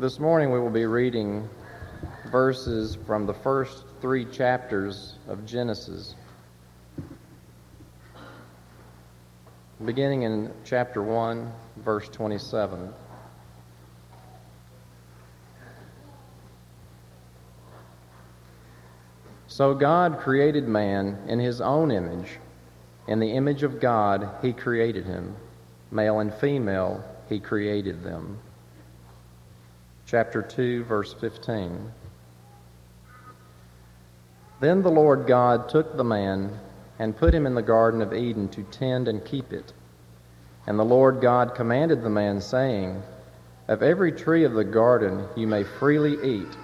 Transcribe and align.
This 0.00 0.18
morning 0.18 0.50
we 0.50 0.58
will 0.58 0.70
be 0.70 0.86
reading 0.86 1.46
verses 2.32 2.96
from 3.06 3.26
the 3.26 3.34
first 3.34 3.84
three 4.00 4.24
chapters 4.24 5.16
of 5.28 5.44
Genesis. 5.44 6.14
Beginning 9.84 10.22
in 10.22 10.50
chapter 10.64 11.02
1, 11.02 11.52
verse 11.84 12.08
27. 12.08 12.94
So 19.48 19.74
God 19.74 20.18
created 20.18 20.66
man 20.66 21.18
in 21.28 21.38
his 21.38 21.60
own 21.60 21.90
image. 21.90 22.38
In 23.06 23.20
the 23.20 23.32
image 23.32 23.64
of 23.64 23.80
God, 23.80 24.30
he 24.40 24.54
created 24.54 25.04
him. 25.04 25.36
Male 25.90 26.20
and 26.20 26.32
female, 26.32 27.04
he 27.28 27.38
created 27.38 28.02
them. 28.02 28.38
Chapter 30.10 30.42
2, 30.42 30.82
verse 30.82 31.14
15. 31.20 31.92
Then 34.58 34.82
the 34.82 34.90
Lord 34.90 35.28
God 35.28 35.68
took 35.68 35.96
the 35.96 36.02
man 36.02 36.58
and 36.98 37.16
put 37.16 37.32
him 37.32 37.46
in 37.46 37.54
the 37.54 37.62
Garden 37.62 38.02
of 38.02 38.12
Eden 38.12 38.48
to 38.48 38.64
tend 38.72 39.06
and 39.06 39.24
keep 39.24 39.52
it. 39.52 39.72
And 40.66 40.76
the 40.76 40.84
Lord 40.84 41.20
God 41.20 41.54
commanded 41.54 42.02
the 42.02 42.10
man, 42.10 42.40
saying, 42.40 43.00
Of 43.68 43.84
every 43.84 44.10
tree 44.10 44.42
of 44.42 44.54
the 44.54 44.64
garden 44.64 45.28
you 45.36 45.46
may 45.46 45.62
freely 45.62 46.16
eat, 46.28 46.56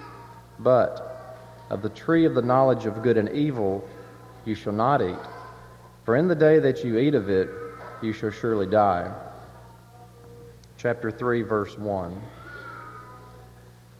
but 0.58 1.46
of 1.70 1.82
the 1.82 1.90
tree 1.90 2.24
of 2.24 2.34
the 2.34 2.42
knowledge 2.42 2.84
of 2.84 3.04
good 3.04 3.16
and 3.16 3.28
evil 3.28 3.88
you 4.44 4.56
shall 4.56 4.72
not 4.72 5.00
eat. 5.00 5.24
For 6.04 6.16
in 6.16 6.26
the 6.26 6.34
day 6.34 6.58
that 6.58 6.82
you 6.82 6.98
eat 6.98 7.14
of 7.14 7.30
it, 7.30 7.48
you 8.02 8.12
shall 8.12 8.32
surely 8.32 8.66
die. 8.66 9.14
Chapter 10.78 11.12
3, 11.12 11.42
verse 11.42 11.78
1. 11.78 12.20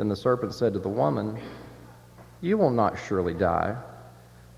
Then 0.00 0.08
the 0.08 0.16
serpent 0.16 0.54
said 0.54 0.72
to 0.72 0.78
the 0.78 0.88
woman, 0.88 1.38
You 2.40 2.56
will 2.56 2.70
not 2.70 2.98
surely 2.98 3.34
die, 3.34 3.76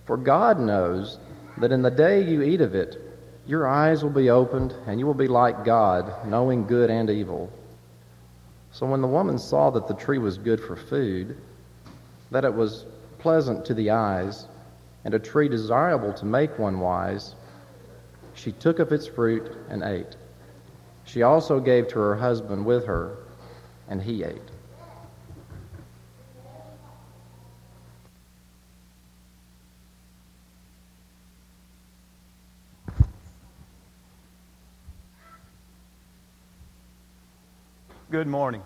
for 0.05 0.17
God 0.17 0.61
knows 0.61 1.19
that 1.59 1.73
in 1.73 1.83
the 1.83 1.91
day 1.91 2.23
you 2.23 2.43
eat 2.43 2.61
of 2.61 2.77
it, 2.77 2.97
your 3.45 3.67
eyes 3.67 4.05
will 4.05 4.13
be 4.13 4.31
opened, 4.31 4.73
and 4.87 5.01
you 5.01 5.07
will 5.07 5.15
be 5.15 5.27
like 5.27 5.65
God, 5.65 6.29
knowing 6.29 6.65
good 6.69 6.91
and 6.91 7.11
evil. 7.11 7.53
So 8.70 8.87
when 8.87 9.01
the 9.01 9.09
woman 9.09 9.37
saw 9.37 9.69
that 9.70 9.89
the 9.89 9.95
tree 9.95 10.19
was 10.19 10.39
good 10.39 10.61
for 10.61 10.77
food, 10.77 11.37
that 12.31 12.45
it 12.45 12.55
was 12.55 12.87
pleasant 13.19 13.65
to 13.65 13.75
the 13.75 13.91
eyes, 13.91 14.47
and 15.05 15.13
a 15.13 15.19
tree 15.19 15.48
desirable 15.48 16.13
to 16.13 16.25
make 16.25 16.57
one 16.57 16.79
wise, 16.79 17.35
she 18.35 18.53
took 18.53 18.79
of 18.79 18.93
its 18.93 19.09
fruit 19.09 19.57
and 19.69 19.83
ate. 19.83 20.15
She 21.03 21.23
also 21.23 21.59
gave 21.59 21.89
to 21.89 21.98
her 21.98 22.15
husband 22.15 22.65
with 22.65 22.87
her, 22.87 23.17
and 23.89 24.01
he 24.01 24.23
ate. 24.23 24.52
Good 38.12 38.28
morning. 38.28 38.62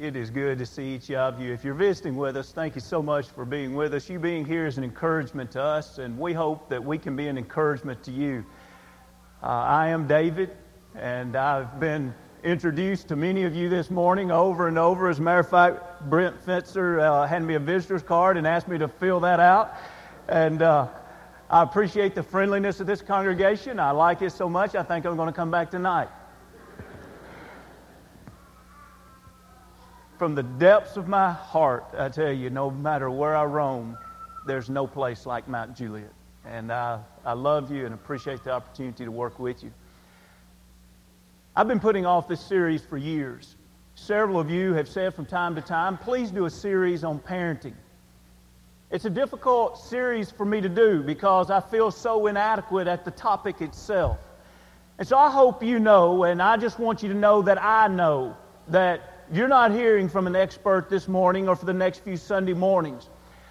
It 0.00 0.16
is 0.16 0.30
good 0.30 0.56
to 0.56 0.64
see 0.64 0.94
each 0.94 1.10
of 1.10 1.38
you. 1.38 1.52
If 1.52 1.66
you're 1.66 1.74
visiting 1.74 2.16
with 2.16 2.34
us, 2.34 2.50
thank 2.50 2.74
you 2.74 2.80
so 2.80 3.02
much 3.02 3.28
for 3.28 3.44
being 3.44 3.74
with 3.74 3.92
us. 3.92 4.08
You 4.08 4.18
being 4.18 4.46
here 4.46 4.66
is 4.66 4.78
an 4.78 4.84
encouragement 4.84 5.50
to 5.50 5.62
us, 5.62 5.98
and 5.98 6.18
we 6.18 6.32
hope 6.32 6.70
that 6.70 6.82
we 6.82 6.96
can 6.96 7.14
be 7.14 7.28
an 7.28 7.36
encouragement 7.36 8.02
to 8.04 8.10
you. 8.10 8.42
Uh, 9.42 9.48
I 9.48 9.88
am 9.88 10.06
David, 10.06 10.56
and 10.94 11.36
I've 11.36 11.78
been 11.78 12.14
introduced 12.42 13.08
to 13.08 13.16
many 13.16 13.42
of 13.42 13.54
you 13.54 13.68
this 13.68 13.90
morning 13.90 14.30
over 14.30 14.66
and 14.66 14.78
over. 14.78 15.10
As 15.10 15.18
a 15.18 15.22
matter 15.22 15.40
of 15.40 15.50
fact, 15.50 16.08
Brent 16.08 16.42
Fetzer 16.46 17.02
uh, 17.02 17.26
handed 17.26 17.48
me 17.48 17.56
a 17.56 17.60
visitor's 17.60 18.02
card 18.02 18.38
and 18.38 18.46
asked 18.46 18.66
me 18.66 18.78
to 18.78 18.88
fill 18.88 19.20
that 19.20 19.40
out. 19.40 19.74
And 20.26 20.62
uh, 20.62 20.88
I 21.50 21.62
appreciate 21.62 22.14
the 22.14 22.22
friendliness 22.22 22.80
of 22.80 22.86
this 22.86 23.02
congregation. 23.02 23.78
I 23.78 23.90
like 23.90 24.22
it 24.22 24.32
so 24.32 24.48
much, 24.48 24.74
I 24.74 24.82
think 24.82 25.04
I'm 25.04 25.16
going 25.16 25.28
to 25.28 25.34
come 25.34 25.50
back 25.50 25.70
tonight. 25.70 26.08
From 30.22 30.36
the 30.36 30.42
depths 30.44 30.96
of 30.96 31.08
my 31.08 31.32
heart, 31.32 31.84
I 31.98 32.08
tell 32.08 32.30
you, 32.30 32.48
no 32.48 32.70
matter 32.70 33.10
where 33.10 33.34
I 33.34 33.42
roam, 33.42 33.98
there's 34.46 34.70
no 34.70 34.86
place 34.86 35.26
like 35.26 35.48
Mount 35.48 35.74
Juliet. 35.76 36.12
And 36.44 36.70
I, 36.70 37.00
I 37.24 37.32
love 37.32 37.72
you 37.72 37.86
and 37.86 37.92
appreciate 37.92 38.44
the 38.44 38.52
opportunity 38.52 39.04
to 39.04 39.10
work 39.10 39.40
with 39.40 39.64
you. 39.64 39.72
I've 41.56 41.66
been 41.66 41.80
putting 41.80 42.06
off 42.06 42.28
this 42.28 42.40
series 42.40 42.84
for 42.84 42.96
years. 42.96 43.56
Several 43.96 44.38
of 44.38 44.48
you 44.48 44.74
have 44.74 44.86
said 44.86 45.12
from 45.12 45.26
time 45.26 45.56
to 45.56 45.60
time, 45.60 45.98
please 45.98 46.30
do 46.30 46.44
a 46.44 46.50
series 46.50 47.02
on 47.02 47.18
parenting. 47.18 47.74
It's 48.92 49.06
a 49.06 49.10
difficult 49.10 49.76
series 49.76 50.30
for 50.30 50.44
me 50.44 50.60
to 50.60 50.68
do 50.68 51.02
because 51.02 51.50
I 51.50 51.58
feel 51.58 51.90
so 51.90 52.28
inadequate 52.28 52.86
at 52.86 53.04
the 53.04 53.10
topic 53.10 53.60
itself. 53.60 54.18
And 55.00 55.08
so 55.08 55.18
I 55.18 55.32
hope 55.32 55.64
you 55.64 55.80
know, 55.80 56.22
and 56.22 56.40
I 56.40 56.58
just 56.58 56.78
want 56.78 57.02
you 57.02 57.08
to 57.08 57.18
know 57.18 57.42
that 57.42 57.60
I 57.60 57.88
know 57.88 58.36
that 58.68 59.11
you're 59.32 59.48
not 59.48 59.72
hearing 59.72 60.08
from 60.10 60.26
an 60.26 60.36
expert 60.36 60.90
this 60.90 61.08
morning 61.08 61.48
or 61.48 61.56
for 61.56 61.64
the 61.64 61.72
next 61.72 62.04
few 62.04 62.18
Sunday 62.18 62.52
mornings. 62.52 63.08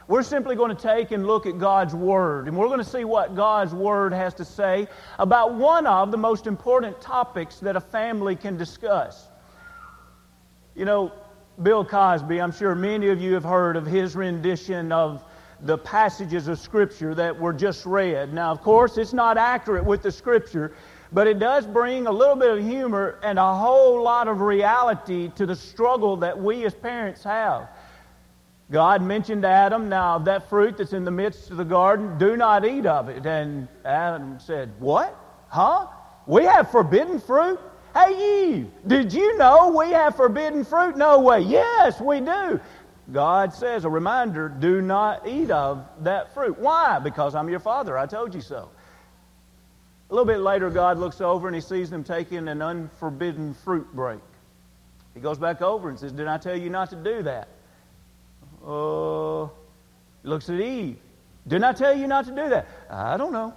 We're 0.08 0.24
simply 0.24 0.56
going 0.56 0.76
to 0.76 0.82
take 0.82 1.12
and 1.12 1.26
look 1.26 1.46
at 1.46 1.58
God's 1.58 1.96
Word, 1.96 2.48
and 2.48 2.56
we're 2.56 2.68
going 2.68 2.80
to 2.80 2.86
see 2.86 3.04
what 3.04 3.36
God's 3.36 3.74
Word 3.74 4.14
has 4.14 4.34
to 4.36 4.46
say 4.46 4.88
about 5.18 5.56
one 5.56 5.88
of 5.88 6.12
the 6.12 6.18
most 6.18 6.46
important 6.46 7.02
topics 7.02 7.60
that 7.60 7.76
a 7.76 7.82
family 7.82 8.36
can 8.36 8.58
discuss. 8.58 9.28
You 10.76 10.86
know, 10.86 11.12
Bill 11.64 11.84
Cosby, 11.84 12.40
I'm 12.40 12.52
sure 12.52 12.76
many 12.76 13.10
of 13.10 13.20
you 13.20 13.34
have 13.34 13.44
heard 13.44 13.76
of 13.76 13.86
his 13.86 14.16
rendition 14.16 14.92
of 14.92 15.24
the 15.62 15.78
passages 15.78 16.48
of 16.48 16.60
Scripture 16.60 17.16
that 17.16 17.40
were 17.40 17.54
just 17.54 17.86
read. 17.86 18.34
Now, 18.34 18.52
of 18.52 18.62
course, 18.62 18.98
it's 18.98 19.14
not 19.14 19.38
accurate 19.38 19.86
with 19.86 20.02
the 20.02 20.12
Scripture, 20.12 20.74
but 21.12 21.28
it 21.28 21.40
does 21.40 21.66
bring 21.66 22.08
a 22.08 22.12
little 22.12 22.36
bit 22.36 22.52
of 22.52 22.64
humor 22.64 23.20
and 23.24 23.38
a 23.38 23.56
whole 23.56 24.02
lot 24.02 24.28
of 24.28 24.42
reality 24.42 25.30
to 25.36 25.46
the 25.46 25.56
struggle 25.56 26.18
that 26.18 26.40
we 26.40 26.66
as 26.66 26.74
parents 26.74 27.24
have. 27.24 27.70
God 28.72 29.02
mentioned 29.02 29.42
to 29.42 29.50
Adam, 29.50 29.90
now 29.90 30.18
that 30.20 30.48
fruit 30.48 30.78
that's 30.78 30.94
in 30.94 31.04
the 31.04 31.12
midst 31.12 31.52
of 31.52 31.58
the 31.58 31.66
garden, 31.66 32.18
do 32.18 32.38
not 32.38 32.64
eat 32.66 32.86
of 32.86 33.10
it. 33.10 33.26
And 33.26 33.68
Adam 33.84 34.40
said, 34.40 34.72
What? 34.80 35.18
Huh? 35.50 35.88
We 36.26 36.46
have 36.46 36.72
forbidden 36.72 37.20
fruit? 37.20 37.60
Hey, 37.94 38.52
Eve, 38.54 38.72
did 38.88 39.12
you 39.12 39.38
know 39.38 39.76
we 39.78 39.92
have 39.92 40.16
forbidden 40.16 40.64
fruit? 40.64 40.96
No 40.96 41.20
way. 41.20 41.42
Yes, 41.42 42.00
we 42.00 42.22
do. 42.22 42.62
God 43.12 43.54
says, 43.54 43.84
a 43.84 43.90
reminder, 43.90 44.48
do 44.48 44.82
not 44.82 45.28
eat 45.28 45.52
of 45.52 45.86
that 46.02 46.34
fruit. 46.34 46.58
Why? 46.58 47.00
Because 47.00 47.36
I'm 47.36 47.50
your 47.50 47.60
father. 47.60 47.98
I 47.98 48.06
told 48.06 48.34
you 48.34 48.40
so. 48.40 48.70
A 50.12 50.14
little 50.14 50.26
bit 50.26 50.42
later, 50.42 50.70
God 50.70 51.00
looks 51.00 51.22
over 51.22 51.48
and 51.48 51.56
he 51.56 51.62
sees 51.62 51.90
them 51.90 52.04
taking 52.04 52.50
an 52.50 52.62
unforbidden 52.62 53.54
fruit 53.54 53.88
break. 53.96 54.20
He 55.14 55.22
goes 55.22 55.38
back 55.38 55.62
over 55.62 55.88
and 55.88 55.98
says, 55.98 56.12
Did 56.12 56.28
I 56.28 56.38
tell 56.38 56.56
you 56.56 56.70
not 56.70 56.90
to 56.90 56.98
do 56.98 57.24
that? 57.24 57.48
Uh, 58.66 59.48
looks 60.24 60.50
at 60.50 60.60
Eve. 60.60 60.98
Didn't 61.48 61.64
I 61.64 61.72
tell 61.72 61.98
you 61.98 62.08
not 62.08 62.26
to 62.26 62.32
do 62.32 62.50
that? 62.50 62.68
I 62.90 63.16
don't 63.16 63.32
know. 63.32 63.54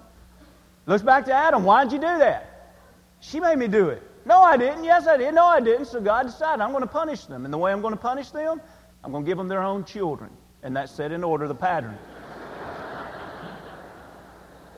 Looks 0.87 1.03
back 1.03 1.25
to 1.25 1.35
Adam. 1.35 1.65
Why'd 1.65 1.91
you 1.91 1.99
do 1.99 2.19
that? 2.19 2.77
She 3.19 3.41
made 3.41 3.59
me 3.59 3.67
do 3.67 3.89
it. 3.89 4.03
No, 4.25 4.41
I 4.41 4.57
didn't. 4.57 4.85
Yes, 4.85 5.09
I 5.09 5.17
did. 5.17 5.35
No, 5.35 5.47
I 5.47 5.59
didn't. 5.59 5.87
So 5.87 6.01
God 6.01 6.27
decided 6.27 6.63
I'm 6.63 6.71
going 6.71 6.83
to 6.83 6.89
punish 6.89 7.25
them. 7.25 7.45
And 7.45 7.53
the 7.53 7.59
way 7.59 7.73
I'm 7.73 7.81
going 7.83 7.95
to 7.95 8.01
punish 8.01 8.31
them, 8.31 8.61
I'm 9.03 9.11
going 9.11 9.25
to 9.25 9.29
give 9.29 9.39
them 9.39 9.49
their 9.49 9.63
own 9.63 9.85
children. 9.85 10.31
And 10.63 10.77
that's 10.77 10.93
set 10.93 11.11
in 11.11 11.25
order 11.25 11.49
the 11.49 11.55
pattern 11.55 11.99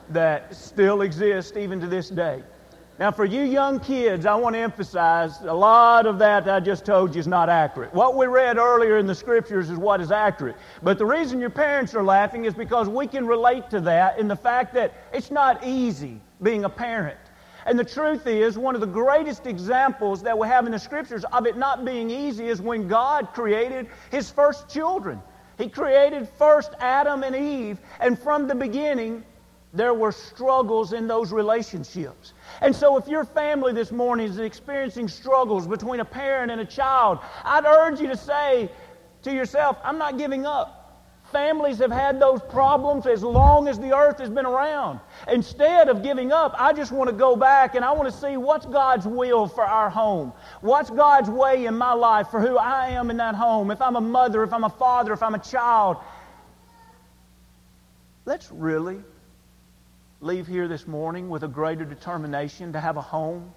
that 0.09 0.55
still 0.55 1.01
exist 1.01 1.57
even 1.57 1.79
to 1.79 1.87
this 1.87 2.09
day. 2.09 2.43
Now, 2.99 3.11
for 3.11 3.25
you 3.25 3.43
young 3.43 3.79
kids, 3.79 4.25
I 4.25 4.33
want 4.33 4.55
to 4.55 4.59
emphasize 4.59 5.41
a 5.41 5.53
lot 5.53 6.07
of 6.07 6.17
that 6.17 6.49
I 6.49 6.59
just 6.59 6.83
told 6.83 7.13
you 7.13 7.19
is 7.19 7.27
not 7.27 7.47
accurate. 7.47 7.93
What 7.93 8.15
we 8.15 8.25
read 8.25 8.57
earlier 8.57 8.97
in 8.97 9.05
the 9.05 9.13
scriptures 9.13 9.69
is 9.69 9.77
what 9.77 10.01
is 10.01 10.11
accurate. 10.11 10.55
But 10.81 10.97
the 10.97 11.05
reason 11.05 11.39
your 11.39 11.51
parents 11.51 11.93
are 11.93 12.03
laughing 12.03 12.45
is 12.45 12.55
because 12.55 12.89
we 12.89 13.05
can 13.05 13.27
relate 13.27 13.69
to 13.69 13.81
that 13.81 14.17
in 14.17 14.27
the 14.27 14.35
fact 14.35 14.73
that 14.73 14.93
it's 15.13 15.29
not 15.29 15.63
easy 15.63 16.19
being 16.41 16.63
a 16.63 16.69
parent. 16.69 17.19
And 17.67 17.77
the 17.77 17.83
truth 17.83 18.25
is, 18.25 18.57
one 18.57 18.73
of 18.73 18.81
the 18.81 18.87
greatest 18.87 19.45
examples 19.45 20.23
that 20.23 20.35
we 20.35 20.47
have 20.47 20.65
in 20.65 20.71
the 20.71 20.79
scriptures 20.79 21.23
of 21.25 21.45
it 21.45 21.55
not 21.55 21.85
being 21.85 22.09
easy 22.09 22.47
is 22.47 22.61
when 22.61 22.87
God 22.87 23.29
created 23.33 23.89
his 24.09 24.31
first 24.31 24.69
children. 24.69 25.21
He 25.59 25.69
created 25.69 26.27
first 26.37 26.71
Adam 26.79 27.21
and 27.23 27.35
Eve, 27.35 27.79
and 27.99 28.17
from 28.17 28.47
the 28.47 28.55
beginning, 28.55 29.23
there 29.77 29.93
were 29.93 30.11
struggles 30.11 30.93
in 30.93 31.07
those 31.07 31.31
relationships. 31.31 32.33
And 32.61 32.75
so, 32.75 32.97
if 32.97 33.07
your 33.07 33.23
family 33.23 33.73
this 33.73 33.91
morning 33.91 34.27
is 34.27 34.39
experiencing 34.39 35.07
struggles 35.07 35.67
between 35.67 35.99
a 35.99 36.05
parent 36.05 36.51
and 36.51 36.59
a 36.59 36.65
child, 36.65 37.19
I'd 37.43 37.65
urge 37.65 37.99
you 37.99 38.07
to 38.07 38.17
say 38.17 38.69
to 39.23 39.31
yourself, 39.31 39.77
I'm 39.83 39.97
not 39.97 40.17
giving 40.17 40.45
up. 40.45 40.73
Families 41.31 41.79
have 41.79 41.91
had 41.91 42.21
those 42.21 42.41
problems 42.41 43.05
as 43.05 43.21
long 43.21 43.67
as 43.67 43.77
the 43.77 43.93
earth 43.93 44.17
has 44.19 44.29
been 44.29 44.45
around. 44.45 45.01
Instead 45.27 45.89
of 45.89 46.01
giving 46.01 46.31
up, 46.31 46.55
I 46.57 46.71
just 46.71 46.93
want 46.93 47.09
to 47.09 47.15
go 47.15 47.35
back 47.35 47.75
and 47.75 47.83
I 47.83 47.91
want 47.91 48.09
to 48.09 48.17
see 48.17 48.37
what's 48.37 48.65
God's 48.65 49.05
will 49.05 49.45
for 49.45 49.65
our 49.65 49.89
home. 49.89 50.31
What's 50.61 50.89
God's 50.89 51.29
way 51.29 51.65
in 51.65 51.77
my 51.77 51.91
life 51.91 52.29
for 52.29 52.39
who 52.39 52.57
I 52.57 52.89
am 52.89 53.09
in 53.11 53.17
that 53.17 53.35
home. 53.35 53.71
If 53.71 53.81
I'm 53.81 53.97
a 53.97 54.01
mother, 54.01 54.41
if 54.43 54.53
I'm 54.53 54.63
a 54.63 54.69
father, 54.69 55.11
if 55.11 55.21
I'm 55.21 55.35
a 55.35 55.39
child. 55.39 55.97
Let's 58.25 58.49
really 58.49 59.03
leave 60.19 60.47
here 60.47 60.67
this 60.67 60.87
morning 60.87 61.29
with 61.29 61.43
a 61.43 61.47
greater 61.47 61.85
determination 61.85 62.73
to 62.73 62.79
have 62.79 62.97
a 62.97 63.01
home 63.01 63.53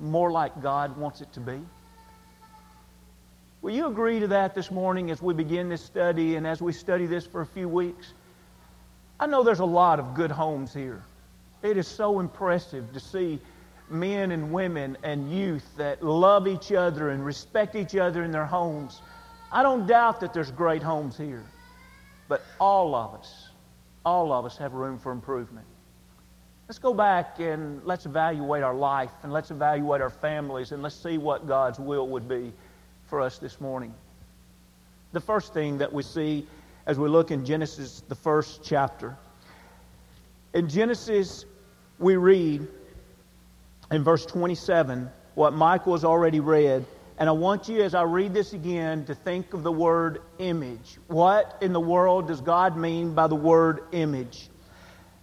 more 0.00 0.32
like 0.32 0.60
God 0.60 0.96
wants 0.96 1.20
it 1.20 1.32
to 1.34 1.40
be. 1.40 1.60
Will 3.62 3.72
you 3.72 3.86
agree 3.86 4.20
to 4.20 4.28
that 4.28 4.54
this 4.54 4.70
morning 4.70 5.10
as 5.10 5.22
we 5.22 5.34
begin 5.34 5.68
this 5.68 5.82
study 5.82 6.36
and 6.36 6.46
as 6.46 6.60
we 6.60 6.72
study 6.72 7.06
this 7.06 7.26
for 7.26 7.40
a 7.40 7.46
few 7.46 7.68
weeks? 7.68 8.12
I 9.20 9.26
know 9.26 9.42
there's 9.42 9.60
a 9.60 9.64
lot 9.64 10.00
of 10.00 10.14
good 10.14 10.30
homes 10.30 10.74
here. 10.74 11.02
It 11.62 11.76
is 11.76 11.86
so 11.86 12.20
impressive 12.20 12.92
to 12.92 13.00
see 13.00 13.40
men 13.88 14.32
and 14.32 14.52
women 14.52 14.98
and 15.02 15.32
youth 15.32 15.64
that 15.76 16.02
love 16.02 16.48
each 16.48 16.72
other 16.72 17.10
and 17.10 17.24
respect 17.24 17.76
each 17.76 17.94
other 17.94 18.24
in 18.24 18.32
their 18.32 18.44
homes. 18.44 19.00
I 19.52 19.62
don't 19.62 19.86
doubt 19.86 20.20
that 20.20 20.34
there's 20.34 20.50
great 20.50 20.82
homes 20.82 21.16
here. 21.16 21.44
But 22.28 22.42
all 22.58 22.94
of 22.94 23.14
us, 23.14 23.48
all 24.04 24.32
of 24.32 24.44
us 24.44 24.58
have 24.58 24.72
room 24.74 24.98
for 24.98 25.12
improvement. 25.12 25.66
Let's 26.66 26.78
go 26.78 26.94
back 26.94 27.40
and 27.40 27.84
let's 27.84 28.06
evaluate 28.06 28.62
our 28.62 28.74
life 28.74 29.10
and 29.22 29.30
let's 29.30 29.50
evaluate 29.50 30.00
our 30.00 30.08
families 30.08 30.72
and 30.72 30.82
let's 30.82 30.94
see 30.94 31.18
what 31.18 31.46
God's 31.46 31.78
will 31.78 32.08
would 32.08 32.26
be 32.26 32.54
for 33.06 33.20
us 33.20 33.36
this 33.36 33.60
morning. 33.60 33.92
The 35.12 35.20
first 35.20 35.52
thing 35.52 35.78
that 35.78 35.92
we 35.92 36.02
see 36.02 36.46
as 36.86 36.98
we 36.98 37.08
look 37.08 37.30
in 37.30 37.44
Genesis, 37.44 38.02
the 38.08 38.14
first 38.14 38.62
chapter. 38.64 39.14
In 40.54 40.68
Genesis, 40.68 41.44
we 41.98 42.16
read 42.16 42.66
in 43.90 44.02
verse 44.02 44.24
27 44.24 45.10
what 45.34 45.52
Michael 45.52 45.92
has 45.92 46.04
already 46.04 46.40
read. 46.40 46.86
And 47.18 47.28
I 47.28 47.32
want 47.32 47.68
you, 47.68 47.82
as 47.82 47.94
I 47.94 48.02
read 48.02 48.32
this 48.32 48.54
again, 48.54 49.04
to 49.04 49.14
think 49.14 49.52
of 49.52 49.62
the 49.62 49.70
word 49.70 50.22
image. 50.38 50.98
What 51.08 51.58
in 51.60 51.74
the 51.74 51.80
world 51.80 52.26
does 52.26 52.40
God 52.40 52.76
mean 52.76 53.14
by 53.14 53.26
the 53.26 53.36
word 53.36 53.84
image? 53.92 54.48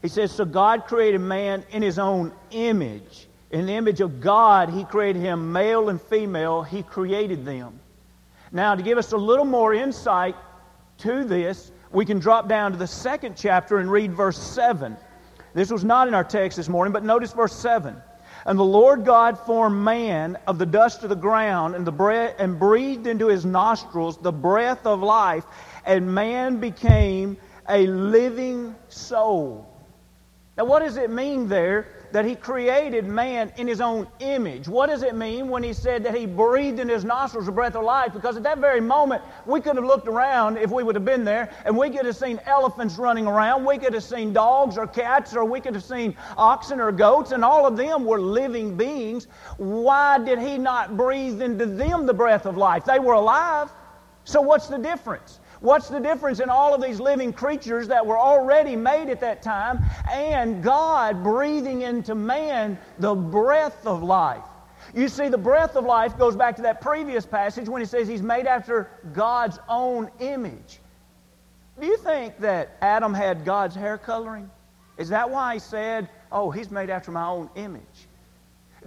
He 0.01 0.07
says, 0.07 0.31
So 0.31 0.45
God 0.45 0.85
created 0.85 1.19
man 1.19 1.63
in 1.71 1.81
his 1.81 1.99
own 1.99 2.33
image. 2.51 3.27
In 3.51 3.65
the 3.65 3.73
image 3.73 3.99
of 3.99 4.21
God, 4.21 4.69
He 4.69 4.85
created 4.85 5.21
him 5.21 5.51
male 5.51 5.89
and 5.89 6.01
female. 6.01 6.63
He 6.63 6.83
created 6.83 7.45
them. 7.45 7.79
Now, 8.51 8.75
to 8.75 8.81
give 8.81 8.97
us 8.97 9.11
a 9.11 9.17
little 9.17 9.45
more 9.45 9.73
insight 9.73 10.35
to 10.99 11.23
this, 11.23 11.71
we 11.91 12.05
can 12.05 12.19
drop 12.19 12.47
down 12.47 12.71
to 12.71 12.77
the 12.77 12.87
second 12.87 13.35
chapter 13.37 13.79
and 13.79 13.91
read 13.91 14.13
verse 14.13 14.37
7. 14.37 14.95
This 15.53 15.69
was 15.69 15.83
not 15.83 16.07
in 16.07 16.13
our 16.13 16.23
text 16.23 16.57
this 16.57 16.69
morning, 16.69 16.93
but 16.93 17.03
notice 17.03 17.33
verse 17.33 17.55
7. 17.55 17.95
And 18.45 18.57
the 18.57 18.63
Lord 18.63 19.05
God 19.05 19.37
formed 19.37 19.83
man 19.83 20.37
of 20.47 20.57
the 20.57 20.65
dust 20.65 21.03
of 21.03 21.09
the 21.09 21.15
ground 21.15 21.75
and, 21.75 21.85
the 21.85 21.91
breath, 21.91 22.35
and 22.39 22.57
breathed 22.57 23.05
into 23.05 23.27
his 23.27 23.45
nostrils 23.45 24.17
the 24.17 24.31
breath 24.31 24.85
of 24.85 25.01
life, 25.01 25.45
and 25.85 26.13
man 26.15 26.59
became 26.59 27.37
a 27.69 27.85
living 27.87 28.75
soul. 28.87 29.70
Now, 30.57 30.65
what 30.65 30.79
does 30.79 30.97
it 30.97 31.09
mean 31.09 31.47
there 31.47 31.87
that 32.11 32.25
he 32.25 32.35
created 32.35 33.05
man 33.05 33.51
in 33.57 33.67
his 33.67 33.81
own 33.81 34.07
image. 34.19 34.67
What 34.67 34.89
does 34.89 35.03
it 35.03 35.15
mean 35.15 35.49
when 35.49 35.63
he 35.63 35.73
said 35.73 36.03
that 36.03 36.15
he 36.15 36.25
breathed 36.25 36.79
in 36.79 36.89
his 36.89 37.03
nostrils 37.03 37.45
the 37.45 37.51
breath 37.51 37.75
of 37.75 37.83
life? 37.83 38.13
Because 38.13 38.37
at 38.37 38.43
that 38.43 38.57
very 38.59 38.81
moment, 38.81 39.21
we 39.45 39.61
could 39.61 39.75
have 39.75 39.85
looked 39.85 40.07
around 40.07 40.57
if 40.57 40.71
we 40.71 40.83
would 40.83 40.95
have 40.95 41.05
been 41.05 41.23
there, 41.23 41.49
and 41.65 41.77
we 41.77 41.89
could 41.89 42.05
have 42.05 42.15
seen 42.15 42.39
elephants 42.45 42.97
running 42.97 43.27
around, 43.27 43.65
we 43.65 43.77
could 43.77 43.93
have 43.93 44.03
seen 44.03 44.33
dogs 44.33 44.77
or 44.77 44.87
cats, 44.87 45.35
or 45.35 45.45
we 45.45 45.59
could 45.59 45.73
have 45.73 45.83
seen 45.83 46.15
oxen 46.37 46.79
or 46.79 46.91
goats, 46.91 47.31
and 47.31 47.43
all 47.43 47.65
of 47.65 47.77
them 47.77 48.05
were 48.05 48.19
living 48.19 48.75
beings. 48.75 49.27
Why 49.57 50.17
did 50.19 50.39
he 50.39 50.57
not 50.57 50.97
breathe 50.97 51.41
into 51.41 51.65
them 51.65 52.05
the 52.05 52.13
breath 52.13 52.45
of 52.45 52.57
life? 52.57 52.85
They 52.85 52.99
were 52.99 53.13
alive. 53.13 53.71
So, 54.23 54.41
what's 54.41 54.67
the 54.67 54.77
difference? 54.77 55.39
What's 55.61 55.89
the 55.89 55.99
difference 55.99 56.39
in 56.39 56.49
all 56.49 56.73
of 56.73 56.81
these 56.81 56.99
living 56.99 57.31
creatures 57.31 57.87
that 57.87 58.03
were 58.03 58.17
already 58.17 58.75
made 58.75 59.09
at 59.09 59.19
that 59.19 59.43
time 59.43 59.79
and 60.09 60.63
God 60.63 61.23
breathing 61.23 61.83
into 61.83 62.15
man 62.15 62.79
the 62.97 63.13
breath 63.13 63.85
of 63.85 64.01
life? 64.01 64.43
You 64.95 65.07
see, 65.07 65.29
the 65.29 65.37
breath 65.37 65.75
of 65.75 65.85
life 65.85 66.17
goes 66.17 66.35
back 66.35 66.55
to 66.55 66.63
that 66.63 66.81
previous 66.81 67.27
passage 67.27 67.69
when 67.69 67.79
he 67.79 67.85
says 67.85 68.07
he's 68.07 68.23
made 68.23 68.47
after 68.47 68.89
God's 69.13 69.59
own 69.69 70.09
image. 70.19 70.79
Do 71.79 71.85
you 71.85 71.97
think 71.97 72.39
that 72.39 72.77
Adam 72.81 73.13
had 73.13 73.45
God's 73.45 73.75
hair 73.75 73.99
coloring? 73.99 74.49
Is 74.97 75.09
that 75.09 75.29
why 75.29 75.53
he 75.53 75.59
said, 75.59 76.09
Oh, 76.31 76.49
he's 76.49 76.71
made 76.71 76.89
after 76.89 77.11
my 77.11 77.27
own 77.27 77.51
image? 77.55 78.07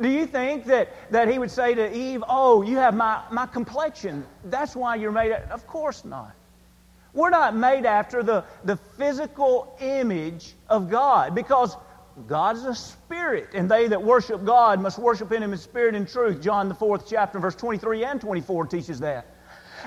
Do 0.00 0.08
you 0.08 0.26
think 0.26 0.64
that, 0.64 0.90
that 1.12 1.28
he 1.28 1.38
would 1.38 1.52
say 1.52 1.76
to 1.76 1.96
Eve, 1.96 2.24
Oh, 2.28 2.62
you 2.62 2.78
have 2.78 2.96
my, 2.96 3.22
my 3.30 3.46
complexion. 3.46 4.26
That's 4.46 4.74
why 4.74 4.96
you're 4.96 5.12
made. 5.12 5.30
Of 5.30 5.68
course 5.68 6.04
not. 6.04 6.34
We're 7.14 7.30
not 7.30 7.56
made 7.56 7.86
after 7.86 8.22
the, 8.22 8.44
the 8.64 8.76
physical 8.76 9.76
image 9.80 10.54
of 10.68 10.90
God 10.90 11.34
because 11.34 11.76
God 12.28 12.56
is 12.56 12.64
a 12.64 12.74
spirit, 12.74 13.50
and 13.54 13.70
they 13.70 13.88
that 13.88 14.02
worship 14.02 14.44
God 14.44 14.80
must 14.80 14.98
worship 14.98 15.32
in 15.32 15.42
Him 15.42 15.52
in 15.52 15.58
spirit 15.58 15.94
and 15.94 16.08
truth. 16.08 16.42
John, 16.42 16.68
the 16.68 16.74
fourth 16.74 17.08
chapter, 17.08 17.38
verse 17.38 17.54
23 17.54 18.04
and 18.04 18.20
24 18.20 18.66
teaches 18.66 19.00
that. 19.00 19.26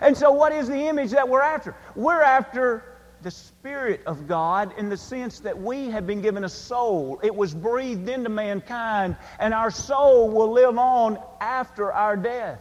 And 0.01 0.15
so, 0.15 0.31
what 0.31 0.51
is 0.51 0.67
the 0.67 0.87
image 0.87 1.11
that 1.11 1.27
we're 1.27 1.41
after? 1.41 1.75
We're 1.95 2.21
after 2.21 2.97
the 3.21 3.31
Spirit 3.31 4.01
of 4.05 4.27
God 4.27 4.73
in 4.77 4.89
the 4.89 4.97
sense 4.97 5.39
that 5.39 5.57
we 5.57 5.89
have 5.89 6.05
been 6.05 6.21
given 6.21 6.43
a 6.43 6.49
soul. 6.49 7.19
It 7.23 7.33
was 7.33 7.53
breathed 7.53 8.07
into 8.09 8.29
mankind, 8.29 9.15
and 9.39 9.53
our 9.53 9.71
soul 9.71 10.29
will 10.29 10.51
live 10.51 10.77
on 10.77 11.17
after 11.41 11.91
our 11.91 12.15
death. 12.15 12.59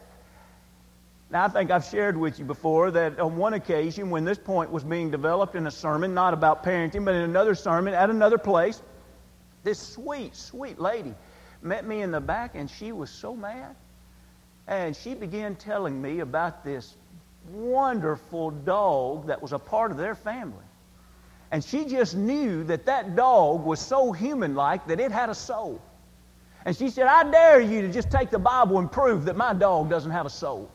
Now, 1.29 1.45
I 1.45 1.49
think 1.49 1.71
I've 1.73 1.85
shared 1.85 2.17
with 2.17 2.39
you 2.39 2.45
before 2.45 2.93
that 2.93 3.19
on 3.19 3.37
one 3.37 3.55
occasion 3.55 4.11
when 4.11 4.25
this 4.25 4.39
point 4.39 4.71
was 4.71 4.85
being 4.85 5.11
developed 5.11 5.57
in 5.57 5.67
a 5.67 5.71
sermon, 5.71 6.15
not 6.15 6.33
about 6.33 6.63
parenting, 6.63 7.05
but 7.05 7.15
in 7.15 7.23
another 7.23 7.55
sermon 7.55 7.95
at 7.95 8.11
another 8.11 8.39
place, 8.39 8.81
this 9.65 9.81
sweet, 9.81 10.37
sweet 10.37 10.79
lady 10.79 11.15
met 11.63 11.85
me 11.85 12.03
in 12.03 12.13
the 12.13 12.21
back 12.21 12.55
and 12.55 12.71
she 12.71 12.93
was 12.93 13.11
so 13.11 13.35
mad. 13.35 13.75
And 14.69 14.95
she 14.95 15.15
began 15.15 15.57
telling 15.57 16.01
me 16.01 16.21
about 16.21 16.65
this 16.65 16.95
wonderful 17.51 18.53
dog 18.53 19.27
that 19.27 19.43
was 19.43 19.53
a 19.53 19.59
part 19.59 19.91
of 19.91 19.97
their 19.97 20.15
family. 20.15 20.65
And 21.51 21.63
she 21.65 21.85
just 21.87 22.17
knew 22.17 22.63
that 22.65 22.87
that 22.87 23.17
dog 23.17 23.65
was 23.65 23.81
so 23.81 24.13
human 24.13 24.55
like 24.55 24.87
that 24.87 25.01
it 25.01 25.11
had 25.11 25.29
a 25.29 25.35
soul. 25.35 25.81
And 26.65 26.77
she 26.77 26.91
said, 26.91 27.07
I 27.07 27.29
dare 27.31 27.61
you 27.61 27.83
to 27.83 27.93
just 27.93 28.11
take 28.11 28.31
the 28.31 28.39
Bible 28.39 28.79
and 28.79 28.91
prove 28.91 29.25
that 29.27 29.37
my 29.37 29.53
dog 29.53 29.89
doesn't 29.89 30.11
have 30.11 30.27
a 30.27 30.31
soul. 30.31 30.71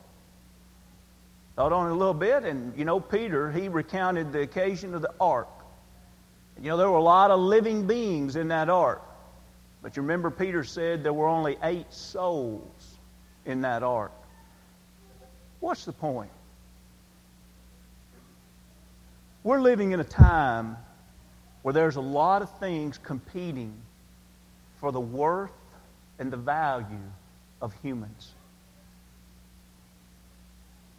Thought 1.56 1.72
on 1.72 1.88
it 1.88 1.92
a 1.92 1.94
little 1.94 2.14
bit, 2.14 2.44
and 2.44 2.76
you 2.78 2.84
know, 2.84 2.98
Peter, 2.98 3.50
he 3.52 3.68
recounted 3.68 4.32
the 4.32 4.40
occasion 4.40 4.94
of 4.94 5.02
the 5.02 5.12
ark. 5.20 5.48
You 6.60 6.68
know, 6.68 6.76
there 6.76 6.90
were 6.90 6.98
a 6.98 7.02
lot 7.02 7.30
of 7.30 7.40
living 7.40 7.86
beings 7.86 8.36
in 8.36 8.48
that 8.48 8.68
ark. 8.68 9.02
But 9.82 9.96
you 9.96 10.02
remember, 10.02 10.30
Peter 10.30 10.64
said 10.64 11.02
there 11.02 11.12
were 11.12 11.26
only 11.26 11.58
eight 11.62 11.92
souls 11.92 12.96
in 13.44 13.62
that 13.62 13.82
ark. 13.82 14.12
What's 15.60 15.84
the 15.84 15.92
point? 15.92 16.30
We're 19.44 19.60
living 19.60 19.92
in 19.92 20.00
a 20.00 20.04
time 20.04 20.76
where 21.62 21.74
there's 21.74 21.96
a 21.96 22.00
lot 22.00 22.42
of 22.42 22.58
things 22.58 22.98
competing 22.98 23.74
for 24.78 24.92
the 24.92 25.00
worth 25.00 25.50
and 26.18 26.32
the 26.32 26.36
value 26.36 27.10
of 27.60 27.74
humans. 27.82 28.32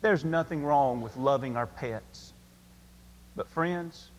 There's 0.03 0.25
nothing 0.25 0.65
wrong 0.65 0.99
with 0.99 1.15
loving 1.15 1.55
our 1.55 1.65
pets. 1.65 2.33
But, 3.37 3.47
friends, 3.47 4.11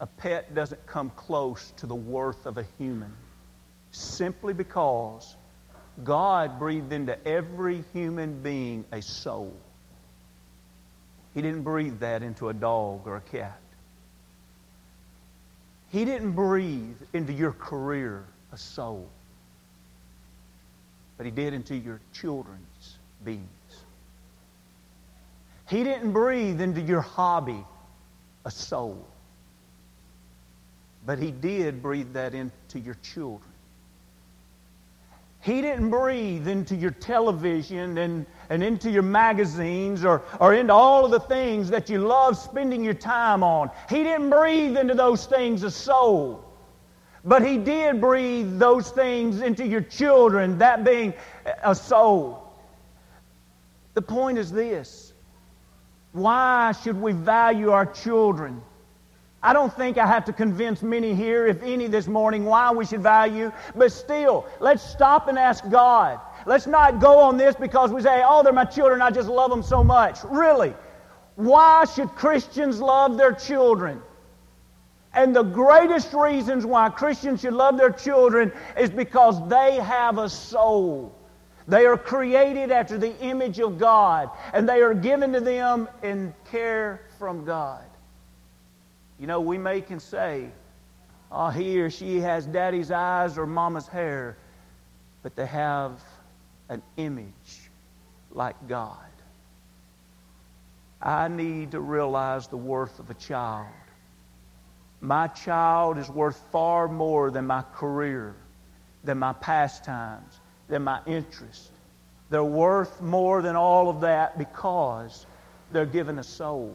a 0.00 0.06
pet 0.06 0.54
doesn't 0.54 0.86
come 0.86 1.10
close 1.10 1.70
to 1.76 1.86
the 1.86 1.94
worth 1.94 2.46
of 2.46 2.56
a 2.56 2.64
human 2.78 3.12
simply 3.90 4.54
because 4.54 5.36
God 6.02 6.58
breathed 6.58 6.94
into 6.94 7.24
every 7.28 7.84
human 7.92 8.42
being 8.42 8.86
a 8.90 9.02
soul. 9.02 9.54
He 11.34 11.42
didn't 11.42 11.62
breathe 11.62 12.00
that 12.00 12.22
into 12.22 12.48
a 12.48 12.54
dog 12.54 13.06
or 13.06 13.16
a 13.16 13.20
cat. 13.20 13.60
He 15.90 16.06
didn't 16.06 16.32
breathe 16.32 16.96
into 17.12 17.34
your 17.34 17.52
career 17.52 18.24
a 18.50 18.56
soul. 18.56 19.10
but 21.18 21.26
He 21.26 21.32
did 21.32 21.52
into 21.52 21.76
your 21.76 22.00
children's 22.14 22.96
beings. 23.22 23.61
He 25.72 25.84
didn't 25.84 26.12
breathe 26.12 26.60
into 26.60 26.82
your 26.82 27.00
hobby 27.00 27.64
a 28.44 28.50
soul, 28.50 29.06
but 31.06 31.18
He 31.18 31.30
did 31.30 31.80
breathe 31.80 32.12
that 32.12 32.34
into 32.34 32.78
your 32.78 32.96
children. 32.96 33.50
He 35.40 35.62
didn't 35.62 35.88
breathe 35.88 36.46
into 36.46 36.76
your 36.76 36.90
television 36.90 37.96
and, 37.96 38.26
and 38.50 38.62
into 38.62 38.90
your 38.90 39.02
magazines 39.02 40.04
or, 40.04 40.20
or 40.38 40.52
into 40.52 40.74
all 40.74 41.06
of 41.06 41.10
the 41.10 41.20
things 41.20 41.70
that 41.70 41.88
you 41.88 42.00
love 42.00 42.36
spending 42.36 42.84
your 42.84 42.92
time 42.92 43.42
on. 43.42 43.70
He 43.88 44.02
didn't 44.02 44.28
breathe 44.28 44.76
into 44.76 44.92
those 44.92 45.24
things 45.24 45.62
a 45.62 45.70
soul. 45.70 46.44
But 47.24 47.46
He 47.46 47.56
did 47.56 47.98
breathe 47.98 48.58
those 48.58 48.90
things 48.90 49.40
into 49.40 49.66
your 49.66 49.80
children, 49.80 50.58
that 50.58 50.84
being 50.84 51.14
a 51.64 51.74
soul. 51.74 52.52
The 53.94 54.02
point 54.02 54.36
is 54.36 54.52
this 54.52 55.11
why 56.12 56.72
should 56.72 57.00
we 57.00 57.12
value 57.12 57.70
our 57.70 57.86
children? 57.86 58.62
I 59.42 59.52
don't 59.52 59.74
think 59.74 59.98
I 59.98 60.06
have 60.06 60.24
to 60.26 60.32
convince 60.32 60.82
many 60.82 61.14
here, 61.14 61.48
if 61.48 61.62
any, 61.62 61.88
this 61.88 62.06
morning, 62.06 62.44
why 62.44 62.70
we 62.70 62.86
should 62.86 63.02
value. 63.02 63.50
But 63.74 63.90
still, 63.90 64.46
let's 64.60 64.82
stop 64.82 65.26
and 65.26 65.36
ask 65.36 65.68
God. 65.68 66.20
Let's 66.46 66.68
not 66.68 67.00
go 67.00 67.18
on 67.18 67.36
this 67.36 67.56
because 67.56 67.90
we 67.90 68.02
say, 68.02 68.22
oh, 68.24 68.42
they're 68.44 68.52
my 68.52 68.64
children, 68.64 69.02
I 69.02 69.10
just 69.10 69.28
love 69.28 69.50
them 69.50 69.62
so 69.62 69.82
much. 69.82 70.18
Really, 70.24 70.74
why 71.34 71.86
should 71.86 72.08
Christians 72.10 72.80
love 72.80 73.16
their 73.16 73.32
children? 73.32 74.00
And 75.14 75.34
the 75.34 75.42
greatest 75.42 76.12
reasons 76.14 76.64
why 76.64 76.88
Christians 76.90 77.40
should 77.40 77.52
love 77.52 77.76
their 77.76 77.90
children 77.90 78.52
is 78.78 78.90
because 78.90 79.46
they 79.48 79.76
have 79.76 80.18
a 80.18 80.28
soul. 80.28 81.14
They 81.68 81.86
are 81.86 81.96
created 81.96 82.70
after 82.70 82.98
the 82.98 83.16
image 83.20 83.60
of 83.60 83.78
God, 83.78 84.30
and 84.52 84.68
they 84.68 84.80
are 84.80 84.94
given 84.94 85.32
to 85.32 85.40
them 85.40 85.88
in 86.02 86.34
care 86.50 87.00
from 87.18 87.44
God. 87.44 87.84
You 89.20 89.26
know, 89.26 89.40
we 89.40 89.58
may 89.58 89.80
can 89.80 90.00
say, 90.00 90.48
oh, 91.30 91.50
he 91.50 91.80
or 91.80 91.90
she 91.90 92.18
has 92.20 92.46
daddy's 92.46 92.90
eyes 92.90 93.38
or 93.38 93.46
mama's 93.46 93.86
hair, 93.86 94.36
but 95.22 95.36
they 95.36 95.46
have 95.46 96.00
an 96.68 96.82
image 96.96 97.70
like 98.32 98.56
God. 98.66 98.96
I 101.00 101.28
need 101.28 101.72
to 101.72 101.80
realize 101.80 102.46
the 102.48 102.56
worth 102.56 102.98
of 102.98 103.10
a 103.10 103.14
child. 103.14 103.66
My 105.00 105.26
child 105.26 105.98
is 105.98 106.08
worth 106.08 106.40
far 106.52 106.86
more 106.86 107.30
than 107.30 107.46
my 107.46 107.62
career, 107.74 108.36
than 109.02 109.18
my 109.18 109.32
pastimes, 109.32 110.38
than 110.72 110.82
my 110.84 111.00
interest. 111.06 111.70
They're 112.30 112.42
worth 112.42 113.02
more 113.02 113.42
than 113.42 113.56
all 113.56 113.90
of 113.90 114.00
that 114.00 114.38
because 114.38 115.26
they're 115.70 115.84
given 115.84 116.18
a 116.18 116.22
soul. 116.22 116.74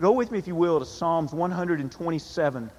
Go 0.00 0.10
with 0.10 0.32
me, 0.32 0.40
if 0.40 0.48
you 0.48 0.56
will, 0.56 0.80
to 0.80 0.84
Psalms 0.84 1.32
127. 1.32 2.70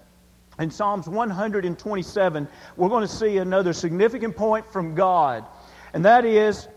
In 0.59 0.69
Psalms 0.69 1.07
127, 1.07 2.47
we're 2.75 2.89
going 2.89 3.07
to 3.07 3.13
see 3.13 3.37
another 3.37 3.71
significant 3.71 4.35
point 4.35 4.65
from 4.65 4.95
God, 4.95 5.45
and 5.93 6.03
that 6.03 6.25
is 6.25 6.67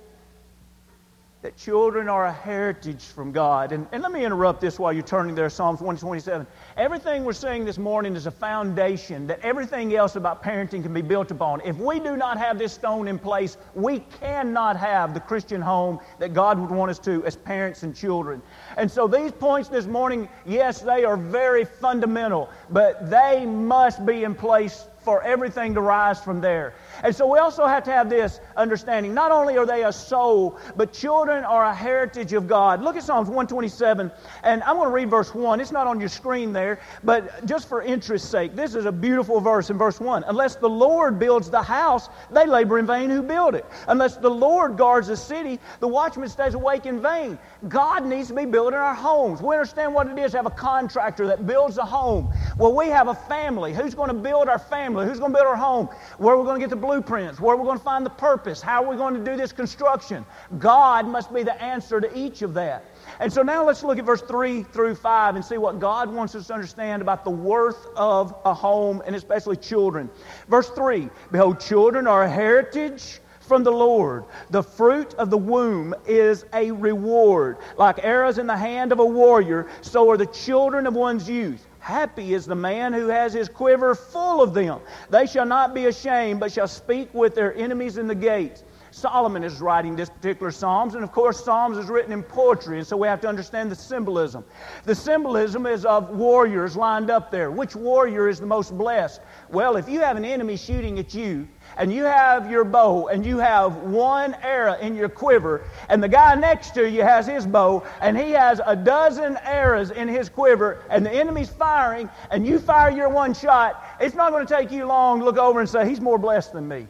that 1.43 1.57
children 1.57 2.07
are 2.07 2.27
a 2.27 2.33
heritage 2.33 3.03
from 3.03 3.33
God. 3.33 3.73
And, 3.73 3.87
and 3.93 4.03
let 4.03 4.13
me 4.13 4.27
interrupt 4.27 4.61
this 4.61 4.79
while 4.79 4.93
you're 4.93 5.03
turning 5.03 5.35
there, 5.35 5.49
Psalms 5.49 5.81
127. 5.81 6.47
Everything 6.77 7.25
we're 7.25 7.33
saying 7.33 7.65
this 7.65 7.79
morning 7.79 8.15
is 8.15 8.27
a 8.27 8.31
foundation 8.31 9.27
that 9.27 9.41
everything 9.41 9.95
else 9.95 10.17
about 10.17 10.43
parenting 10.43 10.83
can 10.83 10.93
be 10.93 11.01
built 11.01 11.31
upon. 11.31 11.63
If 11.63 11.79
we 11.79 11.99
do 11.99 12.15
not 12.15 12.37
have 12.37 12.59
this 12.59 12.75
stone 12.75 13.09
in 13.09 13.19
place, 13.19 13.57
we 13.75 14.01
cannot 14.21 14.77
have 14.77 15.15
the 15.15 15.21
Christian 15.21 15.63
home 15.63 15.99
that 16.19 16.35
God 16.35 16.59
would 16.59 16.71
want 16.71 16.91
us 16.91 16.99
to 17.01 17.25
as 17.25 17.37
parents 17.37 17.85
and 17.85 17.97
children. 17.97 18.43
And 18.77 18.91
so 18.91 19.09
these 19.09 19.33
points 19.33 19.71
this 19.71 19.87
morning, 19.87 20.29
yes, 20.45 20.83
they 20.83 21.05
are 21.05 21.17
very 21.17 21.65
fundamental, 21.65 22.51
but 22.69 23.09
they 23.09 23.47
must 23.47 24.05
be 24.05 24.25
in 24.25 24.35
place 24.35 24.85
for 25.03 25.23
everything 25.23 25.75
to 25.75 25.81
rise 25.81 26.23
from 26.23 26.41
there. 26.41 26.75
And 27.03 27.15
so 27.15 27.27
we 27.27 27.39
also 27.39 27.67
have 27.67 27.85
to 27.85 27.93
have 27.93 28.11
this 28.11 28.41
understanding. 28.57 29.15
Not 29.15 29.33
only 29.33 29.57
are 29.57 29.67
they 29.67 29.85
a 29.85 29.93
soul, 29.93 30.59
but 30.77 30.93
children 30.93 31.45
are 31.45 31.65
a 31.65 31.75
heritage 31.75 32.33
of 32.33 32.47
God. 32.47 32.83
Look 32.83 32.97
at 32.97 33.03
Psalms 33.03 33.29
127, 33.29 34.11
and 34.43 34.63
I'm 34.63 34.77
going 34.77 34.89
to 34.89 34.95
read 34.95 35.11
verse 35.11 35.35
1. 35.35 35.61
It's 35.61 35.73
not 35.73 35.87
on 35.87 36.01
your 36.01 36.09
screen 36.09 36.53
there, 36.53 36.81
but 37.05 37.47
just 37.47 37.69
for 37.69 37.83
interest's 37.83 38.29
sake, 38.29 38.55
this 38.55 38.75
is 38.75 38.87
a 38.87 38.93
beautiful 38.93 39.41
verse 39.41 39.71
in 39.71 39.79
verse 39.79 40.01
1. 40.01 40.25
Unless 40.27 40.57
the 40.57 40.69
Lord 40.69 41.19
builds 41.19 41.51
the 41.51 41.63
house, 41.63 42.09
they 42.31 42.47
labor 42.47 42.79
in 42.79 42.87
vain 42.87 43.11
who 43.11 43.23
build 43.23 43.55
it. 43.55 43.65
Unless 43.89 44.17
the 44.19 44.31
Lord 44.31 44.77
guards 44.77 45.09
the 45.09 45.17
city, 45.17 45.59
the 45.81 45.89
watchman 45.89 46.29
stays 46.29 46.55
awake 46.55 46.87
in 46.87 47.01
vain. 47.01 47.39
God 47.69 48.07
needs 48.07 48.29
to 48.29 48.35
be 48.35 48.45
building 48.45 48.79
our 48.79 48.95
homes. 48.95 49.41
We 49.43 49.55
understand 49.55 49.95
what 49.95 50.07
it 50.07 50.19
is 50.19 50.33
to 50.33 50.39
have 50.39 50.47
a 50.47 50.51
contractor 50.51 51.27
that 51.29 51.47
builds 51.47 51.79
a 51.79 51.85
home. 51.85 52.33
Well, 52.59 52.75
we 52.75 52.89
have 52.89 53.09
a 53.09 53.15
family. 53.15 53.73
Who's 53.73 53.95
going 53.95 54.09
to 54.09 54.15
build 54.15 54.49
our 54.49 54.59
family? 54.59 55.07
Who's 55.07 55.19
going 55.19 55.33
to 55.33 55.39
build 55.39 55.47
our 55.47 55.57
home? 55.57 55.89
Where 56.19 56.35
are 56.35 56.39
we 56.39 56.45
going 56.45 56.61
to 56.61 56.67
get 56.67 56.71
the 56.71 56.77
blueprints, 56.81 57.41
where 57.41 57.57
we're 57.57 57.65
going 57.65 57.79
to 57.79 57.85
find 57.85 58.05
the 58.05 58.11
purpose, 58.11 58.61
how 58.61 58.85
are 58.85 58.91
we 58.91 58.97
going 58.97 59.15
to 59.15 59.23
do 59.23 59.37
this 59.37 59.53
construction. 59.53 60.25
God 60.59 61.07
must 61.07 61.33
be 61.33 61.43
the 61.43 61.61
answer 61.63 62.01
to 62.01 62.19
each 62.19 62.43
of 62.43 62.55
that. 62.55 62.85
And 63.19 63.33
so 63.33 63.43
now 63.43 63.65
let's 63.65 63.83
look 63.83 63.99
at 63.99 64.05
verse 64.05 64.23
3 64.23 64.63
through 64.63 64.95
5 64.95 65.37
and 65.37 65.45
see 65.45 65.59
what 65.59 65.79
God 65.79 66.13
wants 66.13 66.35
us 66.35 66.47
to 66.49 66.55
understand 66.55 67.03
about 67.03 67.25
the 67.25 67.31
worth 67.31 67.87
of 67.97 68.35
a 68.45 68.55
home 68.55 69.03
and 69.07 69.15
especially 69.15 69.57
children. 69.57 70.11
Verse 70.49 70.71
3 70.71 71.11
Behold, 71.31 71.61
children 71.61 72.07
are 72.07 72.23
a 72.23 72.31
heritage 72.31 73.21
from 73.41 73.65
the 73.65 73.73
Lord. 73.73 74.25
The 74.51 74.63
fruit 74.63 75.15
of 75.15 75.29
the 75.29 75.37
womb 75.37 75.93
is 76.07 76.45
a 76.53 76.71
reward. 76.71 77.59
Like 77.77 77.99
arrows 78.05 78.39
in 78.39 78.47
the 78.47 78.57
hand 78.57 78.93
of 78.93 79.01
a 79.01 79.05
warrior, 79.05 79.69
so 79.81 80.09
are 80.11 80.17
the 80.17 80.27
children 80.27 80.87
of 80.87 80.95
one's 80.95 81.29
youth. 81.29 81.67
Happy 81.81 82.35
is 82.35 82.47
the 82.47 82.55
man 82.55 82.93
who 82.93 83.09
has 83.09 83.33
his 83.33 83.49
quiver 83.49 83.95
full 83.95 84.43
of 84.43 84.55
them. 84.55 84.81
They 85.09 85.27
shall 85.27 85.47
not 85.47 85.75
be 85.75 85.87
ashamed, 85.87 86.39
but 86.39 86.53
shall 86.53 86.69
speak 86.69 87.13
with 87.13 87.35
their 87.35 87.55
enemies 87.57 87.99
in 87.99 88.07
the 88.07 88.15
gates. 88.15 88.63
Solomon 88.91 89.45
is 89.45 89.61
writing 89.61 89.97
this 89.97 90.11
particular 90.11 90.51
Psalms, 90.51 90.95
and 90.95 91.05
of 91.05 91.13
course, 91.13 91.45
Psalms 91.45 91.79
is 91.79 91.87
written 91.87 92.13
in 92.13 92.23
poetry, 92.23 92.79
and 92.79 92.87
so 92.87 92.97
we 92.97 93.07
have 93.07 93.21
to 93.21 93.29
understand 93.29 93.71
the 93.71 93.77
symbolism. 93.77 94.45
The 94.85 94.95
symbolism 94.95 95.67
is 95.67 95.85
of 95.85 96.11
warriors 96.11 96.77
lined 96.77 97.11
up 97.11 97.31
there. 97.31 97.51
Which 97.51 97.77
warrior 97.77 98.29
is 98.29 98.41
the 98.41 98.47
most 98.47 98.77
blessed? 98.77 99.21
Well, 99.49 99.77
if 99.77 99.89
you 99.89 100.01
have 100.01 100.17
an 100.17 100.25
enemy 100.25 100.57
shooting 100.57 100.99
at 100.99 101.15
you, 101.15 101.47
and 101.77 101.93
you 101.93 102.05
have 102.05 102.51
your 102.51 102.65
bow 102.65 103.09
and 103.09 103.25
you 103.25 103.39
have 103.39 103.77
one 103.77 104.35
arrow 104.43 104.75
in 104.75 104.95
your 104.95 105.09
quiver, 105.09 105.65
and 105.89 106.03
the 106.03 106.09
guy 106.09 106.35
next 106.35 106.75
to 106.75 106.89
you 106.89 107.03
has 107.03 107.27
his 107.27 107.47
bow 107.47 107.85
and 108.01 108.19
he 108.19 108.33
has 108.33 108.61
a 108.67 108.75
dozen 108.75 109.37
arrows 109.45 109.91
in 109.91 110.09
his 110.09 110.29
quiver, 110.29 110.83
and 110.91 111.05
the 111.05 111.13
enemy's 111.13 111.49
firing, 111.51 112.09
and 112.31 112.47
you 112.47 112.59
fire 112.59 112.91
your 112.91 113.09
one 113.09 113.35
shot, 113.35 113.85
it's 114.01 114.15
not 114.15 114.31
going 114.33 114.47
to 114.47 114.55
take 114.55 114.71
you 114.71 114.85
long 114.85 115.21
to 115.21 115.25
look 115.25 115.39
over 115.39 115.61
and 115.61 115.69
say, 115.69 115.89
He's 115.89 116.01
more 116.01 116.19
blessed 116.19 116.53
than 116.53 116.67
me. 116.67 116.87